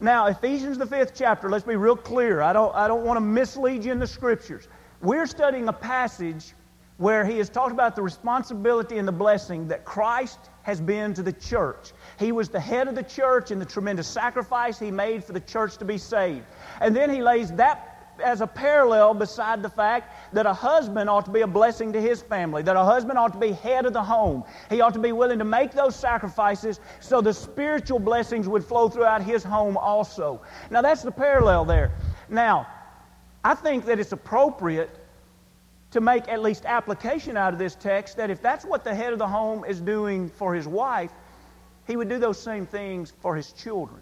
Now, 0.00 0.26
Ephesians, 0.26 0.78
the 0.78 0.86
fifth 0.86 1.12
chapter, 1.14 1.48
let's 1.48 1.64
be 1.64 1.76
real 1.76 1.96
clear. 1.96 2.42
I 2.42 2.52
don't, 2.52 2.74
I 2.74 2.88
don't 2.88 3.04
want 3.04 3.16
to 3.16 3.20
mislead 3.20 3.84
you 3.84 3.92
in 3.92 4.00
the 4.00 4.06
scriptures. 4.06 4.68
We're 5.00 5.26
studying 5.26 5.68
a 5.68 5.72
passage 5.72 6.54
where 6.98 7.24
he 7.24 7.38
has 7.38 7.48
talked 7.48 7.72
about 7.72 7.94
the 7.94 8.02
responsibility 8.02 8.98
and 8.98 9.06
the 9.06 9.12
blessing 9.12 9.68
that 9.68 9.84
Christ 9.84 10.38
has 10.66 10.80
been 10.80 11.14
to 11.14 11.22
the 11.22 11.32
church. 11.32 11.92
He 12.18 12.32
was 12.32 12.48
the 12.48 12.58
head 12.58 12.88
of 12.88 12.96
the 12.96 13.04
church 13.04 13.52
and 13.52 13.60
the 13.60 13.64
tremendous 13.64 14.08
sacrifice 14.08 14.80
he 14.80 14.90
made 14.90 15.22
for 15.22 15.32
the 15.32 15.38
church 15.38 15.76
to 15.76 15.84
be 15.84 15.96
saved. 15.96 16.44
And 16.80 16.94
then 16.94 17.08
he 17.08 17.22
lays 17.22 17.52
that 17.52 18.16
as 18.18 18.40
a 18.40 18.48
parallel 18.48 19.14
beside 19.14 19.62
the 19.62 19.68
fact 19.68 20.34
that 20.34 20.44
a 20.44 20.52
husband 20.52 21.08
ought 21.08 21.24
to 21.26 21.30
be 21.30 21.42
a 21.42 21.46
blessing 21.46 21.92
to 21.92 22.00
his 22.00 22.20
family, 22.20 22.62
that 22.64 22.74
a 22.74 22.82
husband 22.82 23.16
ought 23.16 23.32
to 23.34 23.38
be 23.38 23.52
head 23.52 23.86
of 23.86 23.92
the 23.92 24.02
home. 24.02 24.42
He 24.68 24.80
ought 24.80 24.94
to 24.94 24.98
be 24.98 25.12
willing 25.12 25.38
to 25.38 25.44
make 25.44 25.70
those 25.70 25.94
sacrifices 25.94 26.80
so 26.98 27.20
the 27.20 27.32
spiritual 27.32 28.00
blessings 28.00 28.48
would 28.48 28.64
flow 28.64 28.88
throughout 28.88 29.22
his 29.22 29.44
home 29.44 29.76
also. 29.76 30.42
Now, 30.70 30.82
that's 30.82 31.02
the 31.02 31.12
parallel 31.12 31.64
there. 31.64 31.92
Now, 32.28 32.66
I 33.44 33.54
think 33.54 33.84
that 33.84 34.00
it's 34.00 34.10
appropriate 34.10 34.90
to 35.92 36.00
make 36.00 36.28
at 36.28 36.42
least 36.42 36.64
application 36.64 37.36
out 37.36 37.52
of 37.52 37.58
this 37.58 37.74
text 37.74 38.16
that 38.16 38.30
if 38.30 38.42
that's 38.42 38.64
what 38.64 38.84
the 38.84 38.94
head 38.94 39.12
of 39.12 39.18
the 39.18 39.28
home 39.28 39.64
is 39.64 39.80
doing 39.80 40.28
for 40.28 40.54
his 40.54 40.66
wife, 40.66 41.12
he 41.86 41.96
would 41.96 42.08
do 42.08 42.18
those 42.18 42.40
same 42.40 42.66
things 42.66 43.12
for 43.20 43.36
his 43.36 43.52
children. 43.52 44.00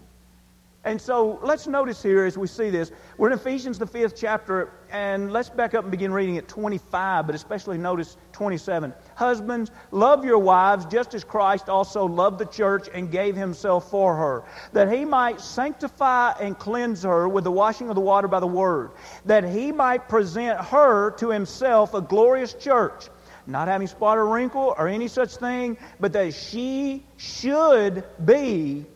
And 0.84 1.00
so 1.00 1.38
let's 1.42 1.66
notice 1.66 2.02
here 2.02 2.26
as 2.26 2.36
we 2.36 2.46
see 2.46 2.68
this, 2.68 2.92
we're 3.16 3.28
in 3.28 3.32
Ephesians, 3.32 3.78
the 3.78 3.86
fifth 3.86 4.14
chapter, 4.16 4.70
and 4.90 5.32
let's 5.32 5.48
back 5.48 5.72
up 5.72 5.84
and 5.84 5.90
begin 5.90 6.12
reading 6.12 6.36
at 6.36 6.46
25, 6.46 7.26
but 7.26 7.34
especially 7.34 7.78
notice 7.78 8.18
27. 8.32 8.92
Husbands, 9.14 9.70
love 9.92 10.26
your 10.26 10.38
wives 10.38 10.84
just 10.84 11.14
as 11.14 11.24
Christ 11.24 11.70
also 11.70 12.04
loved 12.04 12.38
the 12.38 12.44
church 12.44 12.88
and 12.92 13.10
gave 13.10 13.34
himself 13.34 13.90
for 13.90 14.14
her, 14.14 14.44
that 14.74 14.92
he 14.92 15.06
might 15.06 15.40
sanctify 15.40 16.32
and 16.32 16.58
cleanse 16.58 17.02
her 17.02 17.30
with 17.30 17.44
the 17.44 17.50
washing 17.50 17.88
of 17.88 17.94
the 17.94 18.02
water 18.02 18.28
by 18.28 18.40
the 18.40 18.46
word, 18.46 18.90
that 19.24 19.42
he 19.42 19.72
might 19.72 20.06
present 20.06 20.60
her 20.60 21.12
to 21.12 21.30
himself 21.30 21.94
a 21.94 22.00
glorious 22.02 22.52
church 22.52 23.08
not 23.46 23.68
having 23.68 23.86
spot 23.86 24.16
or 24.16 24.26
wrinkle 24.26 24.74
or 24.78 24.88
any 24.88 25.06
such 25.06 25.36
thing, 25.36 25.76
but 26.00 26.14
that 26.14 26.32
she 26.32 27.04
should 27.18 28.02
be 28.24 28.86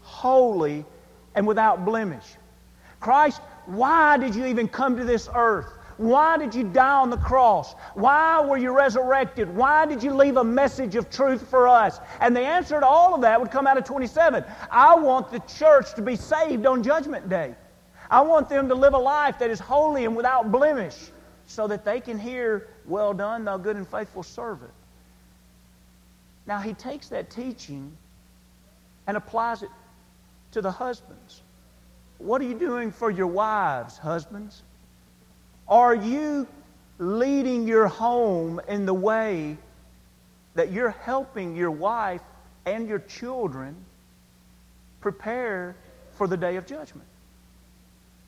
holy 0.00 0.84
and 1.36 1.46
without 1.46 1.84
blemish. 1.84 2.24
Christ, 2.98 3.40
why 3.66 4.16
did 4.16 4.34
you 4.34 4.46
even 4.46 4.66
come 4.66 4.96
to 4.96 5.04
this 5.04 5.28
earth? 5.34 5.66
Why 5.98 6.36
did 6.36 6.54
you 6.54 6.64
die 6.64 7.00
on 7.00 7.08
the 7.08 7.16
cross? 7.16 7.74
Why 7.94 8.44
were 8.44 8.58
you 8.58 8.70
resurrected? 8.72 9.54
Why 9.54 9.86
did 9.86 10.02
you 10.02 10.12
leave 10.12 10.36
a 10.36 10.44
message 10.44 10.94
of 10.94 11.08
truth 11.08 11.48
for 11.48 11.68
us? 11.68 12.00
And 12.20 12.36
the 12.36 12.40
answer 12.40 12.80
to 12.80 12.86
all 12.86 13.14
of 13.14 13.22
that 13.22 13.40
would 13.40 13.50
come 13.50 13.66
out 13.66 13.78
of 13.78 13.84
27. 13.84 14.44
I 14.70 14.94
want 14.94 15.30
the 15.30 15.38
church 15.40 15.94
to 15.94 16.02
be 16.02 16.16
saved 16.16 16.66
on 16.66 16.82
Judgment 16.82 17.28
Day. 17.28 17.54
I 18.10 18.20
want 18.20 18.48
them 18.48 18.68
to 18.68 18.74
live 18.74 18.94
a 18.94 18.98
life 18.98 19.38
that 19.38 19.50
is 19.50 19.58
holy 19.58 20.04
and 20.04 20.14
without 20.14 20.52
blemish 20.52 20.96
so 21.46 21.66
that 21.68 21.84
they 21.84 22.00
can 22.00 22.18
hear, 22.18 22.68
Well 22.86 23.14
done, 23.14 23.44
thou 23.44 23.56
good 23.56 23.76
and 23.76 23.88
faithful 23.88 24.22
servant. 24.22 24.70
Now, 26.46 26.58
he 26.60 26.74
takes 26.74 27.08
that 27.08 27.30
teaching 27.30 27.96
and 29.06 29.16
applies 29.16 29.62
it 29.62 29.70
to 30.52 30.60
the 30.60 30.70
husbands. 30.70 31.42
What 32.18 32.40
are 32.40 32.44
you 32.44 32.58
doing 32.58 32.90
for 32.90 33.10
your 33.10 33.26
wives, 33.26 33.98
husbands? 33.98 34.62
Are 35.68 35.94
you 35.94 36.46
leading 36.98 37.66
your 37.66 37.88
home 37.88 38.60
in 38.68 38.86
the 38.86 38.94
way 38.94 39.56
that 40.54 40.72
you're 40.72 40.90
helping 40.90 41.54
your 41.54 41.70
wife 41.70 42.22
and 42.64 42.88
your 42.88 42.98
children 43.00 43.76
prepare 45.00 45.76
for 46.16 46.26
the 46.26 46.36
day 46.36 46.56
of 46.56 46.66
judgment. 46.66 47.06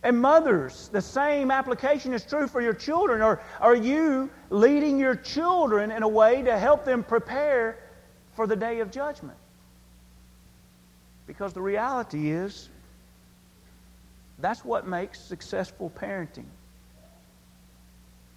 And 0.05 0.21
mothers, 0.21 0.89
the 0.93 1.03
same 1.03 1.51
application 1.51 2.15
is 2.15 2.25
true 2.25 2.47
for 2.47 2.61
your 2.61 2.75
children. 2.75 3.21
Are, 3.21 3.43
are 3.61 3.75
you 3.75 4.31
leading 4.51 4.97
your 4.99 5.17
children 5.17 5.91
in 5.91 6.05
a 6.05 6.09
way 6.09 6.43
to 6.43 6.57
help 6.57 6.85
them 6.85 7.03
prepare 7.03 7.79
for 8.37 8.47
the 8.47 8.55
day 8.55 8.79
of 8.79 8.93
judgment? 8.93 9.37
Because 11.29 11.53
the 11.53 11.61
reality 11.61 12.31
is, 12.31 12.71
that's 14.39 14.65
what 14.65 14.89
makes 14.89 15.21
successful 15.21 15.93
parenting. 15.95 16.47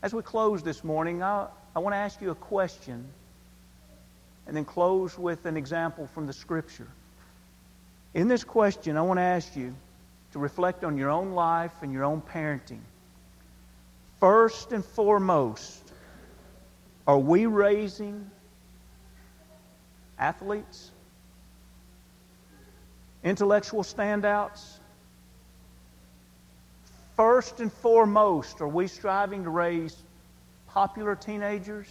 As 0.04 0.14
we 0.14 0.22
close 0.22 0.62
this 0.62 0.84
morning, 0.84 1.24
I, 1.24 1.48
I 1.74 1.80
want 1.80 1.94
to 1.94 1.98
ask 1.98 2.22
you 2.22 2.32
a 2.32 2.36
question 2.36 3.06
and 4.46 4.58
then 4.58 4.66
close 4.66 5.18
with 5.18 5.46
an 5.46 5.56
example 5.56 6.06
from 6.08 6.28
the 6.28 6.34
Scripture. 6.34 6.88
In 8.14 8.28
this 8.28 8.44
question, 8.44 8.98
I 8.98 9.02
want 9.04 9.20
to 9.20 9.24
ask 9.24 9.56
you 9.56 9.74
to 10.34 10.40
reflect 10.40 10.84
on 10.84 10.98
your 10.98 11.10
own 11.10 11.32
life 11.32 11.72
and 11.82 11.94
your 11.94 12.04
own 12.04 12.22
parenting. 12.22 12.82
First 14.20 14.74
and 14.74 14.84
foremost, 14.84 15.82
are 17.08 17.20
we 17.20 17.46
raising 17.46 18.30
athletes? 20.20 20.92
Intellectual 23.24 23.84
standouts? 23.84 24.78
First 27.16 27.60
and 27.60 27.72
foremost, 27.72 28.62
are 28.62 28.68
we 28.68 28.88
striving 28.88 29.44
to 29.44 29.50
raise 29.50 29.96
popular 30.68 31.16
teenagers? 31.16 31.88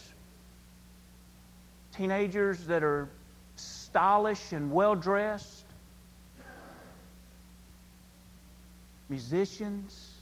Teenagers 1.96 2.64
that 2.66 2.82
are 2.82 3.08
stylish 3.56 4.52
and 4.52 4.72
well 4.72 4.94
dressed? 4.94 5.64
musicians. 9.10 10.14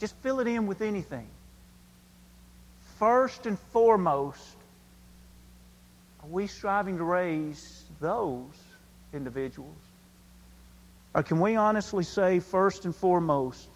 Just 0.00 0.16
fill 0.16 0.40
it 0.40 0.48
in 0.48 0.66
with 0.66 0.80
anything. 0.80 1.28
First 2.98 3.46
and 3.46 3.58
foremost, 3.72 4.56
are 6.22 6.28
we 6.28 6.46
striving 6.46 6.96
to 6.96 7.04
raise 7.04 7.84
those 8.00 8.54
individuals? 9.12 9.76
Or 11.16 11.22
can 11.22 11.40
we 11.40 11.56
honestly 11.56 12.04
say, 12.04 12.40
first 12.40 12.84
and 12.84 12.94
foremost, 12.94 13.70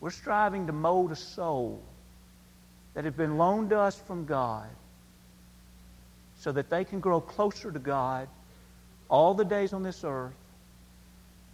we're 0.00 0.10
striving 0.10 0.66
to 0.66 0.72
mold 0.72 1.12
a 1.12 1.16
soul 1.16 1.80
that 2.94 3.04
has 3.04 3.14
been 3.14 3.38
loaned 3.38 3.70
to 3.70 3.78
us 3.78 3.94
from 3.94 4.24
God 4.24 4.66
so 6.40 6.50
that 6.50 6.70
they 6.70 6.82
can 6.82 6.98
grow 6.98 7.20
closer 7.20 7.70
to 7.70 7.78
God 7.78 8.26
all 9.08 9.32
the 9.32 9.44
days 9.44 9.72
on 9.72 9.84
this 9.84 10.02
earth 10.02 10.34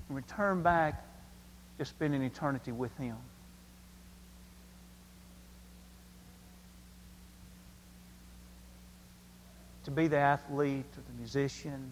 and 0.08 0.16
return 0.16 0.62
back 0.62 1.04
to 1.78 1.84
spending 1.84 2.22
eternity 2.22 2.72
with 2.72 2.96
Him. 2.96 3.18
To 9.84 9.90
be 9.90 10.08
the 10.08 10.16
athlete 10.16 10.86
or 10.96 11.02
the 11.06 11.18
musician, 11.18 11.90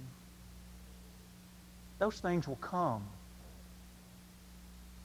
those 2.05 2.21
things 2.21 2.47
will 2.47 2.57
come. 2.57 3.03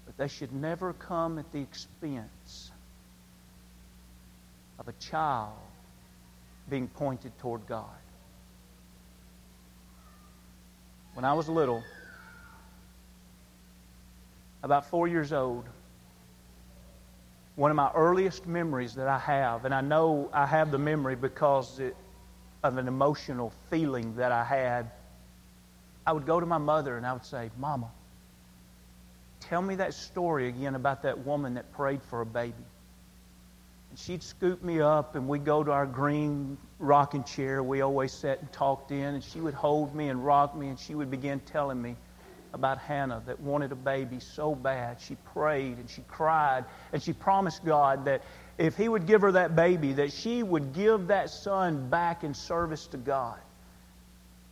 But 0.06 0.18
they 0.18 0.28
should 0.28 0.52
never 0.52 0.92
come 0.92 1.40
at 1.40 1.50
the 1.54 1.62
expense 1.62 2.72
of 4.78 4.90
a 4.90 4.92
child 5.00 5.54
being 6.70 6.90
pointed 6.90 7.32
toward 7.40 7.66
God. 7.68 7.86
When 11.14 11.24
I 11.24 11.32
was 11.32 11.48
little, 11.48 11.82
about 14.62 14.90
four 14.90 15.08
years 15.08 15.32
old, 15.32 15.64
one 17.56 17.72
of 17.72 17.78
my 17.78 17.92
earliest 17.96 18.46
memories 18.46 18.96
that 18.96 19.08
I 19.08 19.20
have, 19.20 19.64
and 19.64 19.74
I 19.74 19.80
know 19.80 20.30
I 20.34 20.46
have 20.46 20.70
the 20.70 20.78
memory 20.78 21.16
because 21.16 21.80
it, 21.80 21.96
of 22.62 22.78
an 22.78 22.90
emotional 22.90 23.54
feeling 23.70 24.18
that 24.18 24.34
I 24.34 24.44
had, 24.44 24.92
I 26.06 26.14
would 26.14 26.26
go 26.26 26.40
to 26.40 26.46
my 26.46 26.58
mother 26.58 26.98
and 26.98 27.06
I 27.06 27.14
would 27.14 27.26
say, 27.26 27.52
Mama, 27.58 27.90
tell 29.40 29.62
me 29.62 29.76
that 29.76 29.94
story 29.94 30.48
again 30.48 30.76
about 30.76 31.04
that 31.04 31.26
woman 31.26 31.56
that 31.56 31.72
prayed 31.74 32.02
for 32.04 32.22
a 32.22 32.26
baby. 32.26 32.54
And 33.90 33.98
she'd 33.98 34.22
scoop 34.22 34.64
me 34.64 34.82
up, 34.82 35.16
and 35.16 35.28
we'd 35.28 35.46
go 35.46 35.64
to 35.64 35.72
our 35.72 35.88
green 35.88 36.60
rocking 36.78 37.24
chair 37.24 37.64
we 37.64 37.82
always 37.82 38.12
sat 38.12 38.40
and 38.40 38.52
talked 38.52 38.92
in, 38.92 39.16
and 39.16 39.24
she 39.24 39.40
would 39.40 39.56
hold 39.56 39.96
me 39.96 40.10
and 40.10 40.24
rock 40.24 40.56
me, 40.56 40.68
and 40.68 40.80
she 40.80 40.94
would 40.94 41.10
begin 41.10 41.40
telling 41.40 41.82
me 41.82 41.96
about 42.54 42.78
Hannah 42.80 43.22
that 43.26 43.40
wanted 43.40 43.72
a 43.72 43.76
baby 43.76 44.20
so 44.20 44.56
bad. 44.56 45.00
She 45.02 45.16
prayed 45.34 45.78
and 45.78 45.90
she 45.90 46.02
cried 46.08 46.66
and 46.92 47.02
she 47.02 47.14
promised 47.14 47.64
God 47.64 48.06
that 48.06 48.24
if 48.58 48.76
he 48.76 48.90
would 48.90 49.06
give 49.06 49.22
her 49.22 49.34
that 49.34 49.56
baby, 49.56 49.94
that 49.94 50.12
she 50.12 50.44
would 50.44 50.74
give 50.74 51.08
that 51.08 51.30
son 51.30 51.90
back 51.90 52.24
in 52.24 52.34
service 52.34 52.88
to 52.88 52.98
God. 52.98 53.40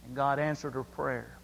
And 0.06 0.16
God 0.16 0.40
answered 0.40 0.74
her 0.74 0.84
prayer. 0.84 1.37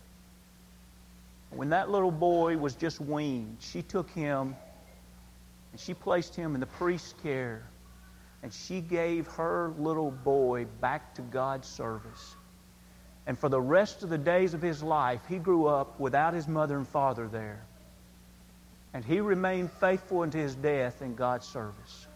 When 1.56 1.70
that 1.70 1.90
little 1.90 2.12
boy 2.12 2.58
was 2.58 2.76
just 2.76 3.00
weaned, 3.00 3.58
she 3.60 3.82
took 3.82 4.10
him 4.10 4.56
and 5.72 5.80
she 5.80 5.94
placed 5.94 6.36
him 6.36 6.54
in 6.54 6.60
the 6.60 6.68
priest's 6.68 7.14
care. 7.24 7.64
And 8.42 8.54
she 8.54 8.82
gave 8.82 9.28
her 9.28 9.74
little 9.78 10.12
boy 10.12 10.66
back 10.82 11.16
to 11.16 11.22
God's 11.22 11.68
service. 11.68 12.36
And 13.26 13.40
for 13.40 13.48
the 13.50 13.62
rest 13.62 14.04
of 14.04 14.10
the 14.10 14.18
days 14.18 14.54
of 14.54 14.62
his 14.62 14.84
life, 14.84 15.22
he 15.30 15.38
grew 15.38 15.66
up 15.68 16.00
without 16.00 16.34
his 16.34 16.48
mother 16.48 16.78
and 16.78 16.88
father 16.88 17.28
there. 17.28 17.64
And 18.94 19.04
he 19.04 19.22
remained 19.22 19.72
faithful 19.72 20.22
unto 20.22 20.38
his 20.38 20.56
death 20.56 21.02
in 21.02 21.16
God's 21.16 21.48
service. 21.48 22.08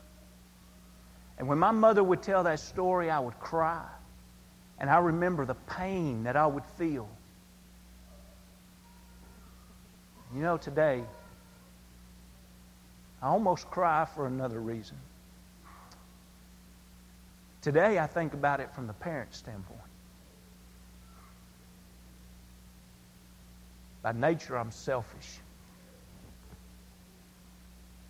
And 1.38 1.48
when 1.48 1.60
my 1.60 1.72
mother 1.72 2.04
would 2.04 2.22
tell 2.22 2.44
that 2.44 2.60
story, 2.60 3.10
I 3.10 3.20
would 3.20 3.40
cry. 3.40 3.86
And 4.80 4.90
I 4.90 4.98
remember 4.98 5.46
the 5.46 5.56
pain 5.56 6.24
that 6.24 6.36
I 6.36 6.46
would 6.46 6.66
feel. 6.78 7.10
You 10.34 10.42
know, 10.42 10.58
today, 10.58 11.04
I 13.22 13.28
almost 13.28 13.70
cry 13.70 14.06
for 14.06 14.28
another 14.28 14.60
reason. 14.60 14.98
Today, 17.62 17.98
I 17.98 18.08
think 18.08 18.34
about 18.34 18.60
it 18.60 18.74
from 18.74 18.88
the 18.88 18.94
parent 18.94 19.34
standpoint. 19.34 19.80
By 24.02 24.12
nature, 24.12 24.58
I'm 24.58 24.72
selfish. 24.72 25.40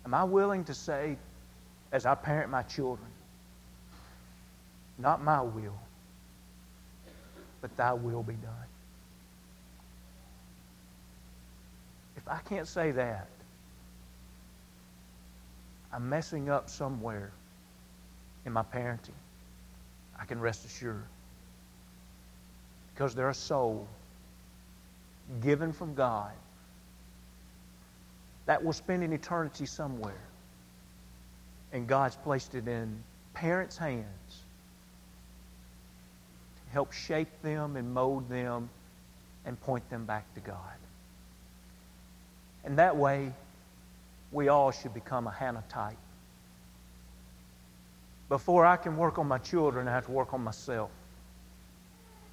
Am 0.04 0.14
I 0.14 0.24
willing 0.24 0.64
to 0.64 0.74
say, 0.74 1.16
as 1.92 2.06
I 2.06 2.14
parent 2.14 2.50
my 2.50 2.62
children, 2.62 3.08
not 4.98 5.22
my 5.22 5.42
will, 5.42 5.78
but 7.60 7.76
thy 7.76 7.92
will 7.94 8.22
be 8.22 8.34
done? 8.34 8.67
I 12.28 12.38
can't 12.48 12.68
say 12.68 12.90
that, 12.92 13.28
I'm 15.92 16.08
messing 16.08 16.50
up 16.50 16.68
somewhere 16.68 17.30
in 18.44 18.52
my 18.52 18.62
parenting. 18.62 19.10
I 20.18 20.24
can 20.24 20.40
rest 20.40 20.64
assured. 20.64 21.04
Because 22.92 23.14
they're 23.14 23.30
a 23.30 23.34
soul 23.34 23.86
given 25.40 25.72
from 25.72 25.94
God 25.94 26.32
that 28.46 28.64
will 28.64 28.72
spend 28.72 29.04
an 29.04 29.12
eternity 29.12 29.66
somewhere. 29.66 30.20
And 31.72 31.86
God's 31.86 32.16
placed 32.16 32.54
it 32.54 32.66
in 32.66 33.02
parents' 33.34 33.76
hands 33.76 34.42
to 36.56 36.72
help 36.72 36.92
shape 36.92 37.28
them 37.42 37.76
and 37.76 37.92
mold 37.92 38.28
them 38.28 38.70
and 39.44 39.60
point 39.60 39.88
them 39.90 40.06
back 40.06 40.32
to 40.34 40.40
God. 40.40 40.56
And 42.68 42.76
that 42.78 42.98
way, 42.98 43.32
we 44.30 44.48
all 44.48 44.72
should 44.72 44.92
become 44.92 45.26
a 45.26 45.30
Hannah 45.30 45.64
type. 45.70 45.96
Before 48.28 48.66
I 48.66 48.76
can 48.76 48.98
work 48.98 49.18
on 49.18 49.26
my 49.26 49.38
children, 49.38 49.88
I 49.88 49.92
have 49.92 50.04
to 50.04 50.12
work 50.12 50.34
on 50.34 50.44
myself. 50.44 50.90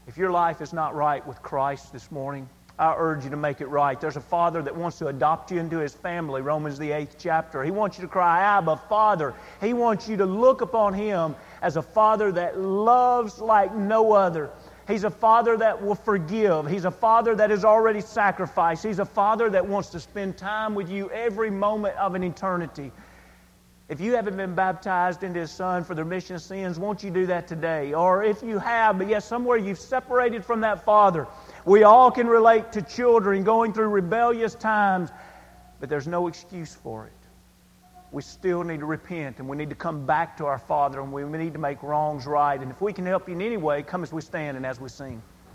If 0.08 0.18
your 0.18 0.32
life 0.32 0.60
is 0.60 0.74
not 0.74 0.94
right 0.94 1.26
with 1.26 1.42
Christ 1.42 1.94
this 1.94 2.12
morning, 2.12 2.50
I 2.78 2.96
urge 2.98 3.24
you 3.24 3.30
to 3.30 3.38
make 3.38 3.62
it 3.62 3.68
right. 3.68 4.00
There's 4.00 4.18
a 4.18 4.22
father 4.22 4.62
that 4.62 4.76
wants 4.76 4.98
to 4.98 5.08
adopt 5.08 5.52
you 5.52 5.60
into 5.62 5.78
his 5.78 5.94
family, 5.94 6.42
Romans 6.42 6.78
the 6.78 6.92
eighth 6.92 7.16
chapter. 7.18 7.64
He 7.64 7.72
wants 7.72 7.98
you 7.98 8.02
to 8.02 8.10
cry, 8.10 8.42
Abba, 8.42 8.76
Father. 8.90 9.34
He 9.62 9.72
wants 9.72 10.10
you 10.10 10.18
to 10.18 10.26
look 10.26 10.60
upon 10.60 10.94
him 10.94 11.34
as 11.62 11.78
a 11.78 11.82
father 11.82 12.34
that 12.34 12.60
loves 12.60 13.40
like 13.40 13.74
no 13.74 14.12
other. 14.12 14.50
He's 14.88 15.04
a 15.04 15.10
father 15.10 15.58
that 15.58 15.82
will 15.82 15.96
forgive. 15.96 16.68
He's 16.68 16.86
a 16.86 16.92
father 16.92 17.34
that 17.36 17.50
has 17.50 17.66
already 17.66 18.02
sacrificed. 18.02 18.84
He's 18.84 19.00
a 19.00 19.06
father 19.06 19.50
that 19.50 19.68
wants 19.68 19.90
to 19.90 20.00
spend 20.00 20.38
time 20.38 20.76
with 20.76 20.90
you 20.90 21.10
every 21.10 21.50
moment 21.50 21.98
of 21.98 22.14
an 22.14 22.24
eternity. 22.24 22.92
If 23.88 24.00
you 24.00 24.16
haven't 24.16 24.36
been 24.36 24.56
baptized 24.56 25.24
into 25.24 25.40
His 25.40 25.52
Son 25.52 25.84
for 25.84 25.94
the 25.94 26.04
remission 26.04 26.36
of 26.36 26.42
sins, 26.42 26.80
won't 26.80 27.04
you 27.04 27.12
do 27.12 27.26
that 27.28 27.48
today? 27.48 27.94
Or 27.94 28.24
if 28.24 28.42
you 28.42 28.58
have, 28.58 28.98
but 28.98 29.08
yet 29.08 29.24
somewhere 29.24 29.58
you've 29.58 29.80
separated 29.80 30.44
from 30.44 30.62
that 30.62 30.84
Father, 30.84 31.28
We 31.66 31.84
all 31.84 32.12
can 32.12 32.28
relate 32.28 32.72
to 32.74 32.82
children 32.84 33.44
going 33.44 33.74
through 33.74 33.90
rebellious 33.90 34.54
times, 34.54 35.10
but 35.80 35.90
there's 35.90 36.08
no 36.08 36.28
excuse 36.28 36.76
for 36.76 37.08
it. 37.08 37.14
We 38.16 38.22
still 38.22 38.64
need 38.64 38.80
to 38.80 38.86
repent 38.86 39.40
and 39.40 39.50
we 39.50 39.58
need 39.58 39.70
to 39.72 39.76
come 39.76 40.06
back 40.06 40.38
to 40.38 40.46
our 40.46 40.58
Father 40.58 41.02
and 41.02 41.12
we 41.12 41.26
need 41.26 41.52
to 41.52 41.60
make 41.60 41.84
wrongs 41.84 42.26
right. 42.26 42.58
And 42.58 42.72
if 42.72 42.80
we 42.80 42.94
can 42.94 43.06
help 43.06 43.28
you 43.28 43.36
in 43.36 43.42
any 43.42 43.58
way, 43.58 43.84
come 43.84 44.04
as 44.04 44.14
we 44.14 44.22
stand 44.22 44.56
and 44.56 44.66
as 44.66 44.80
we 44.80 44.88
sing. 44.88 45.22